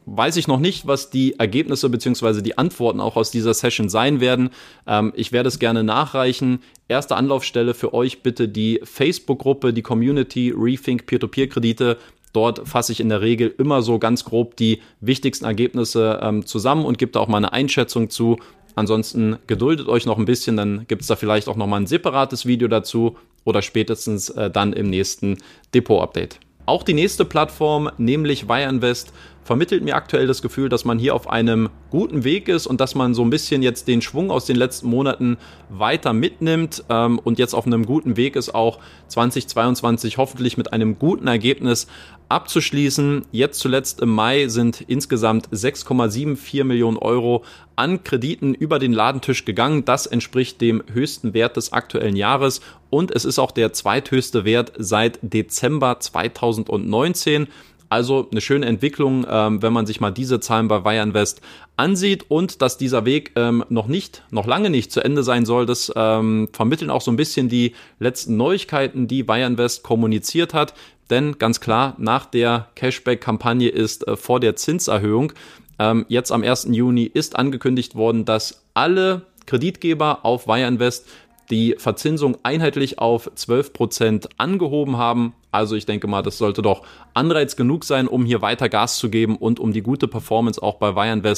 weiß 0.05 0.37
ich 0.37 0.47
noch 0.47 0.59
nicht, 0.59 0.87
was 0.87 1.09
die 1.09 1.39
Ergebnisse 1.39 1.89
bzw. 1.89 2.41
die 2.41 2.57
Antworten 2.57 2.99
auch 2.99 3.15
aus 3.15 3.31
dieser 3.31 3.53
Session 3.53 3.89
sein 3.89 4.19
werden. 4.19 4.49
Ähm, 4.85 5.13
ich 5.15 5.31
werde 5.31 5.47
es 5.47 5.59
gerne 5.59 5.83
nachreichen. 5.83 6.59
Erste 6.87 7.15
Anlaufstelle 7.15 7.73
für 7.73 7.93
euch 7.93 8.23
bitte 8.23 8.47
die 8.49 8.81
Facebook-Gruppe, 8.83 9.73
die 9.73 9.81
Community 9.81 10.53
Rethink 10.55 11.05
Peer-to-Peer-Kredite. 11.05 11.97
Dort 12.33 12.67
fasse 12.67 12.91
ich 12.91 12.99
in 12.99 13.09
der 13.09 13.21
Regel 13.21 13.53
immer 13.57 13.81
so 13.81 13.99
ganz 13.99 14.25
grob 14.25 14.57
die 14.57 14.81
wichtigsten 14.99 15.45
Ergebnisse 15.45 16.19
ähm, 16.21 16.45
zusammen 16.45 16.85
und 16.85 16.97
gebe 16.97 17.11
da 17.11 17.19
auch 17.19 17.27
mal 17.27 17.37
eine 17.37 17.53
Einschätzung 17.53 18.09
zu. 18.09 18.37
Ansonsten 18.75 19.37
geduldet 19.45 19.87
euch 19.87 20.05
noch 20.05 20.17
ein 20.17 20.25
bisschen, 20.25 20.57
dann 20.57 20.85
gibt 20.87 21.03
es 21.03 21.07
da 21.07 21.15
vielleicht 21.15 21.47
auch 21.47 21.55
noch 21.55 21.67
mal 21.67 21.77
ein 21.77 21.87
separates 21.87 22.45
Video 22.47 22.67
dazu 22.67 23.17
oder 23.45 23.61
spätestens 23.61 24.29
äh, 24.29 24.49
dann 24.49 24.73
im 24.73 24.89
nächsten 24.89 25.37
Depot-Update. 25.73 26.39
Auch 26.65 26.83
die 26.83 26.93
nächste 26.93 27.25
Plattform, 27.25 27.89
nämlich 27.97 28.47
Wire 28.47 28.69
Invest, 28.69 29.11
vermittelt 29.43 29.83
mir 29.83 29.95
aktuell 29.95 30.27
das 30.27 30.41
Gefühl, 30.41 30.69
dass 30.69 30.85
man 30.85 30.97
hier 30.97 31.13
auf 31.15 31.29
einem 31.29 31.69
guten 31.89 32.23
Weg 32.23 32.47
ist 32.47 32.65
und 32.65 32.79
dass 32.79 32.95
man 32.95 33.13
so 33.13 33.23
ein 33.23 33.29
bisschen 33.29 33.61
jetzt 33.61 33.87
den 33.87 34.01
Schwung 34.01 34.31
aus 34.31 34.45
den 34.45 34.55
letzten 34.55 34.87
Monaten 34.87 35.37
weiter 35.69 36.13
mitnimmt 36.13 36.83
ähm, 36.89 37.19
und 37.19 37.39
jetzt 37.39 37.53
auf 37.53 37.65
einem 37.65 37.85
guten 37.85 38.15
Weg 38.15 38.35
ist, 38.35 38.55
auch 38.55 38.79
2022 39.09 40.17
hoffentlich 40.17 40.57
mit 40.57 40.71
einem 40.71 40.97
guten 40.97 41.27
Ergebnis 41.27 41.87
abzuschließen. 42.29 43.25
Jetzt 43.31 43.59
zuletzt 43.59 43.99
im 43.99 44.09
Mai 44.09 44.47
sind 44.47 44.81
insgesamt 44.87 45.49
6,74 45.49 46.63
Millionen 46.63 46.97
Euro 46.97 47.43
an 47.75 48.03
Krediten 48.03 48.53
über 48.53 48.79
den 48.79 48.93
Ladentisch 48.93 49.45
gegangen. 49.45 49.85
Das 49.85 50.05
entspricht 50.05 50.61
dem 50.61 50.83
höchsten 50.91 51.33
Wert 51.33 51.57
des 51.57 51.73
aktuellen 51.73 52.15
Jahres 52.15 52.61
und 52.93 53.09
es 53.09 53.25
ist 53.25 53.39
auch 53.39 53.49
der 53.49 53.73
zweithöchste 53.73 54.45
Wert 54.45 54.71
seit 54.77 55.17
Dezember 55.23 55.99
2019. 55.99 57.47
Also 57.89 58.27
eine 58.29 58.39
schöne 58.39 58.67
Entwicklung, 58.67 59.25
ähm, 59.27 59.63
wenn 59.63 59.73
man 59.73 59.87
sich 59.87 59.99
mal 59.99 60.11
diese 60.11 60.39
Zahlen 60.39 60.67
bei 60.67 60.85
Wire 60.85 61.01
Invest 61.01 61.41
ansieht 61.75 62.29
und 62.29 62.61
dass 62.61 62.77
dieser 62.77 63.03
Weg 63.03 63.31
ähm, 63.35 63.65
noch 63.69 63.87
nicht, 63.87 64.21
noch 64.29 64.45
lange 64.45 64.69
nicht 64.69 64.91
zu 64.91 65.01
Ende 65.01 65.23
sein 65.23 65.43
soll. 65.43 65.65
Das 65.65 65.91
ähm, 65.95 66.49
vermitteln 66.53 66.91
auch 66.91 67.01
so 67.01 67.09
ein 67.09 67.17
bisschen 67.17 67.49
die 67.49 67.73
letzten 67.97 68.37
Neuigkeiten, 68.37 69.07
die 69.07 69.27
Wire 69.27 69.47
Invest 69.47 69.81
kommuniziert 69.81 70.53
hat. 70.53 70.75
Denn 71.09 71.39
ganz 71.39 71.61
klar, 71.61 71.95
nach 71.97 72.27
der 72.27 72.67
Cashback-Kampagne 72.75 73.69
ist 73.69 74.07
äh, 74.07 74.15
vor 74.15 74.39
der 74.39 74.55
Zinserhöhung 74.55 75.33
ähm, 75.79 76.05
jetzt 76.09 76.31
am 76.31 76.43
1. 76.43 76.67
Juni 76.69 77.05
ist 77.05 77.35
angekündigt 77.37 77.95
worden, 77.95 78.23
dass 78.25 78.63
alle 78.75 79.23
Kreditgeber 79.45 80.25
auf 80.25 80.47
Wire 80.47 80.67
Invest 80.67 81.07
die 81.49 81.75
Verzinsung 81.77 82.37
einheitlich 82.43 82.99
auf 82.99 83.31
12% 83.31 84.29
angehoben 84.37 84.97
haben. 84.97 85.33
Also 85.51 85.75
ich 85.75 85.85
denke 85.85 86.07
mal, 86.07 86.21
das 86.21 86.37
sollte 86.37 86.61
doch 86.61 86.83
Anreiz 87.13 87.55
genug 87.55 87.83
sein, 87.83 88.07
um 88.07 88.25
hier 88.25 88.41
weiter 88.41 88.69
Gas 88.69 88.97
zu 88.97 89.09
geben 89.09 89.35
und 89.35 89.59
um 89.59 89.73
die 89.73 89.81
gute 89.81 90.07
Performance 90.07 90.61
auch 90.61 90.75
bei 90.75 90.95
Wire 90.95 91.35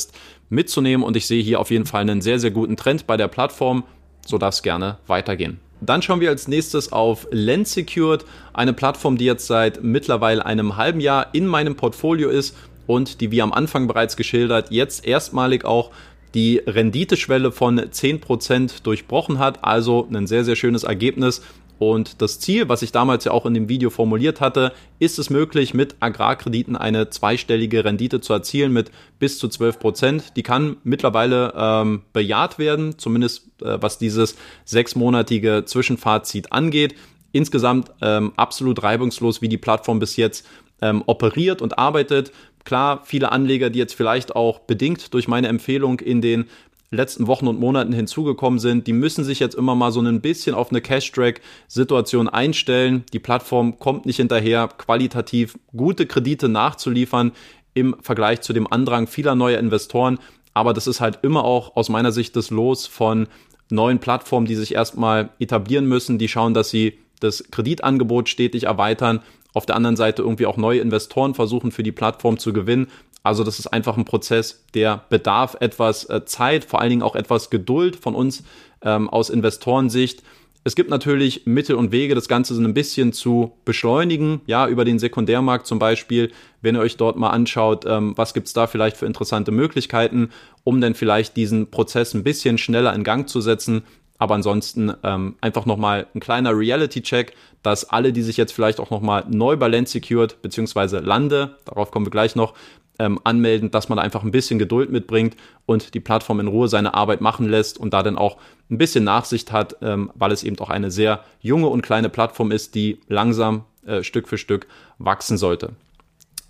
mitzunehmen. 0.50 1.06
Und 1.06 1.18
ich 1.18 1.28
sehe 1.28 1.44
hier 1.44 1.60
auf 1.60 1.72
jeden 1.72 1.86
Fall 1.86 2.02
einen 2.02 2.22
sehr, 2.22 2.40
sehr 2.40 2.52
guten 2.52 2.78
Trend 2.78 3.08
bei 3.08 3.18
der 3.18 3.28
Plattform. 3.28 3.84
So 4.26 4.38
darf 4.38 4.56
es 4.56 4.64
gerne 4.64 4.98
weitergehen. 5.08 5.60
Dann 5.82 6.02
schauen 6.02 6.22
wir 6.22 6.30
als 6.30 6.48
nächstes 6.48 6.92
auf 6.92 7.28
Lens 7.32 7.74
Secured, 7.74 8.26
eine 8.54 8.74
Plattform, 8.74 9.18
die 9.18 9.26
jetzt 9.26 9.48
seit 9.48 9.84
mittlerweile 9.84 10.46
einem 10.46 10.78
halben 10.78 11.00
Jahr 11.00 11.28
in 11.34 11.48
meinem 11.48 11.76
Portfolio 11.76 12.30
ist 12.30 12.56
und 12.88 13.20
die, 13.22 13.32
wie 13.32 13.42
am 13.42 13.52
Anfang 13.52 13.88
bereits 13.88 14.16
geschildert, 14.16 14.72
jetzt 14.72 15.06
erstmalig 15.06 15.66
auch 15.66 15.92
die 16.36 16.58
Renditeschwelle 16.58 17.52
von 17.52 17.80
10% 17.80 18.84
durchbrochen 18.84 19.40
hat. 19.40 19.64
Also 19.64 20.08
ein 20.14 20.28
sehr, 20.28 20.44
sehr 20.44 20.56
schönes 20.56 20.84
Ergebnis. 20.84 21.42
Und 21.78 22.22
das 22.22 22.40
Ziel, 22.40 22.70
was 22.70 22.82
ich 22.82 22.92
damals 22.92 23.26
ja 23.26 23.32
auch 23.32 23.46
in 23.46 23.54
dem 23.54 23.68
Video 23.68 23.90
formuliert 23.90 24.40
hatte, 24.40 24.72
ist 25.00 25.20
es 25.20 25.30
möglich, 25.30 25.74
mit 25.74 25.96
Agrarkrediten 26.00 26.76
eine 26.76 27.10
zweistellige 27.10 27.84
Rendite 27.84 28.22
zu 28.22 28.32
erzielen 28.32 28.72
mit 28.72 28.92
bis 29.20 29.40
zu 29.40 29.50
12 29.50 29.80
Prozent. 29.80 30.24
Die 30.38 30.44
kann 30.44 30.78
mittlerweile 30.84 31.54
ähm, 31.56 32.04
bejaht 32.14 32.60
werden, 32.60 32.98
zumindest 32.98 33.48
äh, 33.62 33.78
was 33.82 33.98
dieses 33.98 34.38
sechsmonatige 34.64 35.64
Zwischenfazit 35.66 36.54
angeht. 36.54 36.96
Insgesamt 37.34 37.92
ähm, 38.02 38.32
absolut 38.38 38.82
reibungslos, 38.82 39.42
wie 39.42 39.50
die 39.50 39.58
Plattform 39.58 40.00
bis 40.00 40.16
jetzt 40.16 40.48
ähm, 40.82 41.04
operiert 41.06 41.62
und 41.62 41.78
arbeitet. 41.78 42.32
Klar, 42.66 43.04
viele 43.06 43.32
Anleger, 43.32 43.70
die 43.70 43.80
jetzt 43.80 43.94
vielleicht 43.94 44.36
auch 44.36 44.60
bedingt 44.60 45.14
durch 45.14 45.28
meine 45.28 45.48
Empfehlung 45.48 46.00
in 46.00 46.22
den 46.22 46.46
letzten 46.90 47.28
Wochen 47.28 47.48
und 47.48 47.60
Monaten 47.60 47.94
hinzugekommen 47.94 48.60
sind, 48.60 48.88
die 48.88 48.94
müssen 48.94 49.24
sich 49.24 49.40
jetzt 49.40 49.56
immer 49.56 49.76
mal 49.76 49.92
so 49.92 50.02
ein 50.02 50.22
bisschen 50.22 50.56
auf 50.56 50.72
eine 50.72 50.82
Cash-Track-Situation 50.82 52.28
einstellen. 52.28 53.04
Die 53.14 53.20
Plattform 53.20 53.78
kommt 53.80 54.06
nicht 54.06 54.18
hinterher, 54.18 54.68
qualitativ 54.78 55.58
gute 55.76 56.06
Kredite 56.08 56.50
nachzuliefern 56.50 57.32
im 57.74 57.96
Vergleich 58.02 58.42
zu 58.42 58.54
dem 58.54 58.72
Andrang 58.72 59.08
vieler 59.08 59.36
neuer 59.36 59.60
Investoren. 59.60 60.20
Aber 60.54 60.74
das 60.74 60.88
ist 60.88 61.02
halt 61.02 61.20
immer 61.22 61.44
auch 61.44 61.76
aus 61.76 61.90
meiner 61.90 62.12
Sicht 62.12 62.36
das 62.36 62.50
Los 62.50 62.88
von 62.88 63.28
neuen 63.70 64.00
Plattformen, 64.00 64.48
die 64.48 64.56
sich 64.56 64.74
erstmal 64.74 65.30
etablieren 65.40 65.86
müssen, 65.86 66.18
die 66.18 66.30
schauen, 66.30 66.54
dass 66.54 66.70
sie 66.70 66.98
das 67.20 67.44
Kreditangebot 67.52 68.30
stetig 68.30 68.64
erweitern 68.64 69.22
auf 69.56 69.66
der 69.66 69.76
anderen 69.76 69.96
Seite 69.96 70.22
irgendwie 70.22 70.46
auch 70.46 70.58
neue 70.58 70.80
Investoren 70.80 71.34
versuchen 71.34 71.72
für 71.72 71.84
die 71.84 71.92
Plattform 71.92 72.38
zu 72.38 72.54
gewinnen. 72.54 72.88
Also 73.24 73.44
das 73.44 73.58
ist 73.58 73.68
einfach 73.68 73.98
ein 73.98 74.06
Prozess, 74.06 74.66
der 74.76 75.04
bedarf 75.10 75.58
etwas 75.60 76.08
äh, 76.10 76.26
Zeit, 76.26 76.66
vor 76.66 76.80
allen 76.80 76.92
Dingen 76.92 77.02
auch 77.02 77.16
etwas 77.16 77.50
Geduld 77.50 77.96
von 77.96 78.14
uns 78.14 78.44
ähm, 78.84 79.10
aus 79.10 79.32
Investorensicht. 79.32 80.22
Es 80.64 80.76
gibt 80.76 80.90
natürlich 80.90 81.46
Mittel 81.46 81.76
und 81.76 81.92
Wege, 81.92 82.16
das 82.16 82.28
Ganze 82.28 82.56
so 82.56 82.62
ein 82.62 82.74
bisschen 82.74 83.14
zu 83.14 83.54
beschleunigen, 83.66 84.42
ja, 84.48 84.68
über 84.68 84.84
den 84.84 84.98
Sekundärmarkt 84.98 85.68
zum 85.68 85.78
Beispiel, 85.78 86.32
wenn 86.62 86.76
ihr 86.76 86.82
euch 86.82 86.98
dort 86.98 87.18
mal 87.18 87.30
anschaut, 87.30 87.86
ähm, 87.88 88.14
was 88.16 88.34
gibt's 88.34 88.54
da 88.54 88.66
vielleicht 88.66 88.98
für 88.98 89.06
interessante 89.06 89.52
Möglichkeiten, 89.52 90.30
um 90.64 90.82
dann 90.82 90.96
vielleicht 90.96 91.38
diesen 91.38 91.70
Prozess 91.70 92.16
ein 92.16 92.24
bisschen 92.24 92.58
schneller 92.58 92.94
in 92.94 93.04
Gang 93.04 93.30
zu 93.30 93.42
setzen. 93.42 93.84
Aber 94.18 94.36
ansonsten 94.36 94.94
ähm, 95.04 95.36
einfach 95.42 95.66
nochmal 95.66 96.08
ein 96.16 96.20
kleiner 96.20 96.58
Reality-Check, 96.58 97.34
dass 97.64 97.90
alle, 97.90 98.14
die 98.14 98.22
sich 98.22 98.38
jetzt 98.38 98.54
vielleicht 98.54 98.80
auch 98.80 98.90
nochmal 98.90 99.26
neu 99.30 99.58
bei 99.58 99.68
Land 99.68 99.90
Secured 99.90 100.42
beziehungsweise 100.42 101.00
Lande, 101.00 101.58
darauf 101.66 101.92
kommen 101.92 102.06
wir 102.06 102.12
gleich 102.12 102.36
noch, 102.36 102.54
ähm, 102.98 103.20
anmelden, 103.24 103.72
dass 103.72 103.90
man 103.90 104.00
einfach 104.00 104.24
ein 104.24 104.32
bisschen 104.32 104.60
Geduld 104.60 104.90
mitbringt 104.90 105.36
und 105.66 105.94
die 105.94 106.00
Plattform 106.00 106.40
in 106.40 106.48
Ruhe 106.48 106.68
seine 106.68 106.94
Arbeit 106.94 107.22
machen 107.22 107.50
lässt 107.50 107.78
und 107.78 107.94
da 107.94 108.04
dann 108.04 108.18
auch 108.18 108.38
ein 108.70 108.78
bisschen 108.78 109.04
Nachsicht 109.04 109.52
hat, 109.52 109.78
ähm, 109.82 110.12
weil 110.16 110.32
es 110.32 110.44
eben 110.44 110.58
auch 110.60 110.70
eine 110.70 110.92
sehr 110.92 111.24
junge 111.42 111.68
und 111.68 111.82
kleine 111.82 112.10
Plattform 112.10 112.52
ist, 112.52 112.74
die 112.76 113.00
langsam 113.08 113.66
äh, 113.86 114.02
Stück 114.04 114.28
für 114.28 114.38
Stück 114.38 114.68
wachsen 114.98 115.38
sollte. 115.38 115.74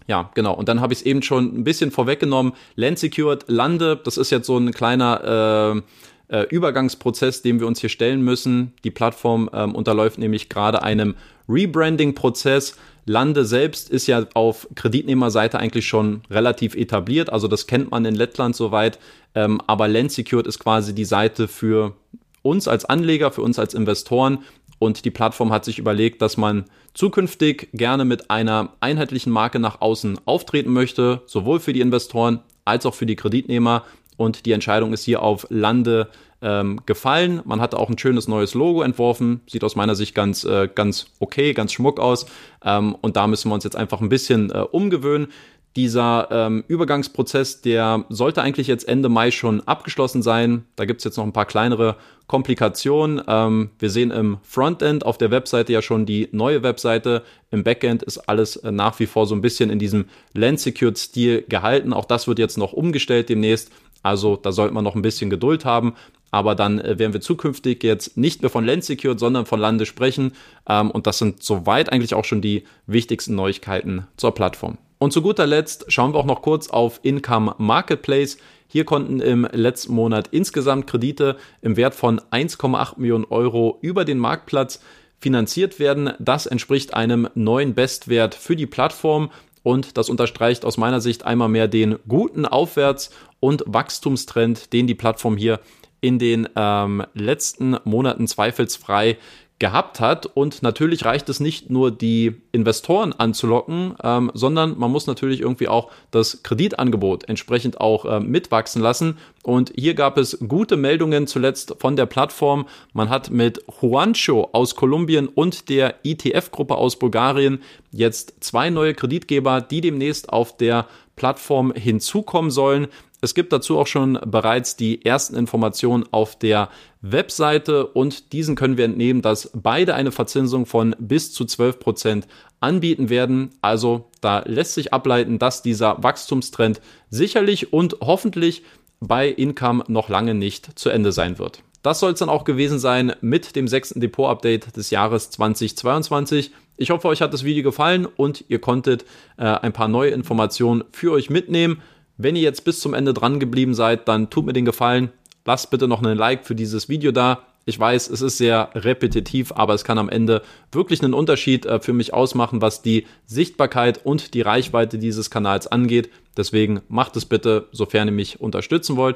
Ja, 0.07 0.29
genau. 0.35 0.53
Und 0.53 0.69
dann 0.69 0.81
habe 0.81 0.93
ich 0.93 0.99
es 0.99 1.05
eben 1.05 1.23
schon 1.23 1.45
ein 1.57 1.63
bisschen 1.63 1.89
vorweggenommen. 1.89 2.53
Land 2.75 2.99
Secured, 2.99 3.45
Lande, 3.47 3.99
das 4.03 4.17
ist 4.17 4.29
jetzt 4.29 4.45
so 4.45 4.57
ein 4.57 4.71
kleiner 4.71 5.75
äh, 5.77 5.81
äh, 6.27 6.43
Übergangsprozess, 6.43 7.41
dem 7.41 7.59
wir 7.59 7.67
uns 7.67 7.79
hier 7.79 7.89
stellen 7.89 8.21
müssen. 8.21 8.73
Die 8.83 8.91
Plattform 8.91 9.49
ähm, 9.53 9.75
unterläuft 9.75 10.17
nämlich 10.17 10.49
gerade 10.49 10.83
einem 10.83 11.15
Rebranding-Prozess. 11.47 12.75
Lande 13.05 13.45
selbst 13.45 13.89
ist 13.89 14.07
ja 14.07 14.25
auf 14.33 14.67
Kreditnehmerseite 14.75 15.59
eigentlich 15.59 15.87
schon 15.87 16.21
relativ 16.31 16.75
etabliert, 16.75 17.29
also 17.29 17.47
das 17.47 17.67
kennt 17.67 17.91
man 17.91 18.03
in 18.05 18.15
Lettland 18.15 18.55
soweit. 18.55 18.97
Ähm, 19.35 19.61
aber 19.67 19.87
Land 19.87 20.11
Secured 20.11 20.47
ist 20.47 20.59
quasi 20.59 20.95
die 20.95 21.05
Seite 21.05 21.47
für 21.47 21.93
uns 22.41 22.67
als 22.67 22.85
Anleger, 22.85 23.31
für 23.31 23.41
uns 23.41 23.59
als 23.59 23.73
Investoren. 23.73 24.39
Und 24.79 25.05
die 25.05 25.11
Plattform 25.11 25.51
hat 25.51 25.65
sich 25.65 25.79
überlegt, 25.79 26.21
dass 26.21 26.37
man 26.37 26.65
zukünftig 26.93 27.69
gerne 27.73 28.05
mit 28.05 28.29
einer 28.29 28.73
einheitlichen 28.79 29.31
Marke 29.31 29.59
nach 29.59 29.81
außen 29.81 30.19
auftreten 30.25 30.71
möchte, 30.71 31.21
sowohl 31.27 31.59
für 31.59 31.73
die 31.73 31.81
Investoren 31.81 32.39
als 32.65 32.85
auch 32.85 32.93
für 32.93 33.05
die 33.05 33.15
Kreditnehmer 33.15 33.83
und 34.17 34.45
die 34.45 34.51
Entscheidung 34.51 34.93
ist 34.93 35.03
hier 35.03 35.21
auf 35.21 35.47
Lande 35.49 36.09
ähm, 36.41 36.81
gefallen. 36.85 37.41
Man 37.45 37.61
hat 37.61 37.73
auch 37.73 37.89
ein 37.89 37.97
schönes 37.97 38.27
neues 38.27 38.53
Logo 38.53 38.81
entworfen, 38.81 39.41
sieht 39.47 39.63
aus 39.63 39.75
meiner 39.75 39.95
Sicht 39.95 40.13
ganz, 40.13 40.43
äh, 40.43 40.69
ganz 40.73 41.07
okay, 41.19 41.53
ganz 41.53 41.73
schmuck 41.73 41.99
aus 41.99 42.25
ähm, 42.63 42.95
und 43.01 43.15
da 43.15 43.27
müssen 43.27 43.49
wir 43.49 43.55
uns 43.55 43.63
jetzt 43.63 43.75
einfach 43.75 44.01
ein 44.01 44.09
bisschen 44.09 44.51
äh, 44.51 44.59
umgewöhnen. 44.59 45.27
Dieser 45.75 46.29
ähm, 46.31 46.63
Übergangsprozess, 46.69 47.59
der 47.59 48.05
sollte 48.07 48.41
eigentlich 48.41 48.67
jetzt 48.67 48.87
Ende 48.87 49.09
Mai 49.09 49.31
schon 49.31 49.59
abgeschlossen 49.67 50.21
sein. 50.21 50.63
Da 50.77 50.85
gibt's 50.85 51.03
jetzt 51.03 51.17
noch 51.17 51.25
ein 51.25 51.33
paar 51.33 51.45
kleinere 51.45 51.97
Komplikationen. 52.27 53.21
Ähm, 53.27 53.71
wir 53.77 53.89
sehen 53.89 54.11
im 54.11 54.37
Frontend 54.43 55.05
auf 55.05 55.17
der 55.17 55.31
Webseite 55.31 55.73
ja 55.73 55.81
schon 55.81 56.05
die 56.05 56.29
neue 56.31 56.63
Webseite. 56.63 57.23
Im 57.51 57.65
Backend 57.65 58.03
ist 58.03 58.19
alles 58.19 58.55
äh, 58.55 58.71
nach 58.71 58.99
wie 58.99 59.05
vor 59.05 59.27
so 59.27 59.35
ein 59.35 59.41
bisschen 59.41 59.69
in 59.69 59.77
diesem 59.77 60.05
Land-Secured-Stil 60.33 61.43
gehalten. 61.49 61.91
Auch 61.91 62.05
das 62.05 62.29
wird 62.29 62.39
jetzt 62.39 62.57
noch 62.57 62.71
umgestellt 62.71 63.27
demnächst. 63.27 63.69
Also 64.01 64.37
da 64.37 64.53
sollte 64.53 64.73
man 64.73 64.85
noch 64.85 64.95
ein 64.95 65.01
bisschen 65.01 65.29
Geduld 65.29 65.65
haben. 65.65 65.95
Aber 66.31 66.55
dann 66.55 66.79
äh, 66.79 66.97
werden 66.99 67.11
wir 67.11 67.21
zukünftig 67.21 67.83
jetzt 67.83 68.15
nicht 68.15 68.41
mehr 68.41 68.49
von 68.49 68.65
Land 68.65 68.85
Secured, 68.85 69.19
sondern 69.19 69.45
von 69.45 69.59
Lande 69.59 69.85
sprechen. 69.85 70.31
Ähm, 70.69 70.89
und 70.89 71.05
das 71.05 71.17
sind 71.17 71.43
soweit 71.43 71.91
eigentlich 71.91 72.13
auch 72.13 72.23
schon 72.23 72.41
die 72.41 72.63
wichtigsten 72.87 73.35
Neuigkeiten 73.35 74.07
zur 74.15 74.33
Plattform. 74.33 74.77
Und 74.97 75.11
zu 75.11 75.21
guter 75.21 75.45
Letzt 75.45 75.91
schauen 75.91 76.13
wir 76.13 76.19
auch 76.19 76.25
noch 76.25 76.41
kurz 76.41 76.69
auf 76.69 76.99
Income 77.03 77.55
Marketplace. 77.57 78.37
Hier 78.67 78.85
konnten 78.85 79.19
im 79.19 79.47
letzten 79.51 79.93
Monat 79.93 80.29
insgesamt 80.31 80.87
Kredite 80.87 81.37
im 81.61 81.77
Wert 81.77 81.95
von 81.95 82.19
1,8 82.31 82.99
Millionen 82.99 83.25
Euro 83.25 83.77
über 83.81 84.05
den 84.05 84.19
Marktplatz 84.19 84.81
finanziert 85.19 85.79
werden. 85.79 86.13
Das 86.19 86.45
entspricht 86.45 86.93
einem 86.93 87.27
neuen 87.35 87.73
Bestwert 87.73 88.35
für 88.35 88.55
die 88.55 88.67
Plattform 88.67 89.31
und 89.63 89.97
das 89.97 90.09
unterstreicht 90.09 90.63
aus 90.63 90.77
meiner 90.77 91.01
Sicht 91.01 91.25
einmal 91.25 91.49
mehr 91.49 91.67
den 91.67 91.97
guten 92.07 92.45
Aufwärts- 92.45 93.09
und 93.39 93.63
Wachstumstrend, 93.65 94.73
den 94.73 94.87
die 94.87 94.95
Plattform 94.95 95.37
hier 95.37 95.59
in 96.01 96.19
den 96.19 96.47
ähm, 96.55 97.03
letzten 97.15 97.77
Monaten 97.83 98.27
zweifelsfrei 98.27 99.17
gehabt 99.59 99.99
hat. 100.01 100.25
Und 100.25 100.61
natürlich 100.63 101.05
reicht 101.05 101.29
es 101.29 101.39
nicht 101.39 101.69
nur, 101.69 101.91
die 101.91 102.35
Investoren 102.51 103.13
anzulocken, 103.13 103.95
ähm, 104.03 104.31
sondern 104.33 104.77
man 104.77 104.91
muss 104.91 105.07
natürlich 105.07 105.39
irgendwie 105.39 105.69
auch 105.69 105.91
das 106.11 106.43
Kreditangebot 106.43 107.29
entsprechend 107.29 107.79
auch 107.79 108.05
äh, 108.05 108.19
mitwachsen 108.19 108.81
lassen. 108.81 109.17
Und 109.43 109.71
hier 109.75 109.93
gab 109.93 110.17
es 110.17 110.37
gute 110.45 110.75
Meldungen 110.75 111.27
zuletzt 111.27 111.75
von 111.79 111.95
der 111.95 112.05
Plattform. 112.05 112.67
Man 112.93 113.09
hat 113.09 113.31
mit 113.31 113.63
Juancho 113.81 114.49
aus 114.51 114.75
Kolumbien 114.75 115.27
und 115.27 115.69
der 115.69 115.95
ITF-Gruppe 116.03 116.75
aus 116.75 116.99
Bulgarien 116.99 117.61
jetzt 117.91 118.43
zwei 118.43 118.69
neue 118.69 118.93
Kreditgeber, 118.93 119.61
die 119.61 119.79
demnächst 119.79 120.29
auf 120.29 120.57
der 120.57 120.87
Plattform 121.15 121.71
hinzukommen 121.73 122.51
sollen. 122.51 122.87
Es 123.21 123.33
gibt 123.33 123.53
dazu 123.53 123.79
auch 123.79 123.87
schon 123.87 124.19
bereits 124.25 124.75
die 124.75 125.03
ersten 125.05 125.35
Informationen 125.35 126.03
auf 126.11 126.37
der 126.37 126.69
Webseite 127.11 127.85
und 127.85 128.33
diesen 128.33 128.55
können 128.55 128.77
wir 128.77 128.85
entnehmen, 128.85 129.21
dass 129.21 129.51
beide 129.53 129.93
eine 129.93 130.11
Verzinsung 130.11 130.65
von 130.65 130.95
bis 130.97 131.33
zu 131.33 131.45
12 131.45 131.79
Prozent 131.79 132.27
anbieten 132.59 133.09
werden. 133.09 133.51
Also 133.61 134.09
da 134.21 134.39
lässt 134.45 134.73
sich 134.73 134.93
ableiten, 134.93 135.37
dass 135.37 135.61
dieser 135.61 136.01
Wachstumstrend 136.01 136.81
sicherlich 137.09 137.71
und 137.73 137.97
hoffentlich 138.01 138.63
bei 138.99 139.27
Income 139.27 139.83
noch 139.87 140.09
lange 140.09 140.33
nicht 140.33 140.79
zu 140.79 140.89
Ende 140.89 141.11
sein 141.11 141.37
wird. 141.37 141.61
Das 141.83 141.99
soll 141.99 142.13
es 142.13 142.19
dann 142.19 142.29
auch 142.29 142.45
gewesen 142.45 142.79
sein 142.79 143.13
mit 143.21 143.55
dem 143.55 143.67
sechsten 143.67 143.99
Depot-Update 143.99 144.75
des 144.75 144.89
Jahres 144.89 145.29
2022. 145.29 146.51
Ich 146.77 146.89
hoffe, 146.89 147.07
euch 147.07 147.21
hat 147.21 147.33
das 147.33 147.43
Video 147.43 147.63
gefallen 147.63 148.07
und 148.07 148.45
ihr 148.47 148.59
konntet 148.59 149.05
äh, 149.37 149.43
ein 149.43 149.73
paar 149.73 149.87
neue 149.87 150.09
Informationen 150.09 150.83
für 150.91 151.11
euch 151.11 151.29
mitnehmen. 151.29 151.83
Wenn 152.17 152.35
ihr 152.35 152.41
jetzt 152.41 152.63
bis 152.63 152.79
zum 152.79 152.95
Ende 152.95 153.13
dran 153.13 153.39
geblieben 153.39 153.75
seid, 153.75 154.07
dann 154.07 154.31
tut 154.31 154.47
mir 154.47 154.53
den 154.53 154.65
Gefallen, 154.65 155.11
lasst 155.45 155.69
bitte 155.69 155.87
noch 155.87 156.03
einen 156.03 156.17
Like 156.17 156.45
für 156.45 156.55
dieses 156.55 156.89
Video 156.89 157.11
da. 157.11 157.43
Ich 157.67 157.79
weiß, 157.79 158.09
es 158.09 158.21
ist 158.21 158.37
sehr 158.37 158.69
repetitiv, 158.75 159.51
aber 159.51 159.73
es 159.73 159.83
kann 159.83 159.97
am 159.97 160.09
Ende 160.09 160.43
wirklich 160.71 161.01
einen 161.01 161.15
Unterschied 161.15 161.65
äh, 161.65 161.79
für 161.79 161.93
mich 161.93 162.13
ausmachen, 162.13 162.61
was 162.61 162.83
die 162.83 163.07
Sichtbarkeit 163.25 164.05
und 164.05 164.35
die 164.35 164.41
Reichweite 164.41 164.99
dieses 164.99 165.31
Kanals 165.31 165.65
angeht. 165.65 166.09
Deswegen 166.37 166.81
macht 166.89 167.15
es 167.15 167.25
bitte, 167.25 167.67
sofern 167.71 168.07
ihr 168.07 168.13
mich 168.13 168.39
unterstützen 168.39 168.97
wollt. 168.97 169.15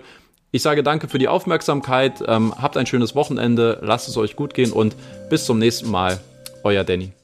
Ich 0.51 0.63
sage 0.63 0.81
danke 0.81 1.07
für 1.07 1.19
die 1.19 1.27
Aufmerksamkeit, 1.27 2.23
ähm, 2.25 2.55
habt 2.59 2.75
ein 2.75 2.87
schönes 2.87 3.13
Wochenende, 3.13 3.79
lasst 3.83 4.07
es 4.07 4.17
euch 4.17 4.35
gut 4.35 4.55
gehen 4.55 4.71
und 4.71 4.95
bis 5.29 5.45
zum 5.45 5.59
nächsten 5.59 5.91
Mal. 5.91 6.19
Euer 6.63 6.83
Danny. 6.83 7.18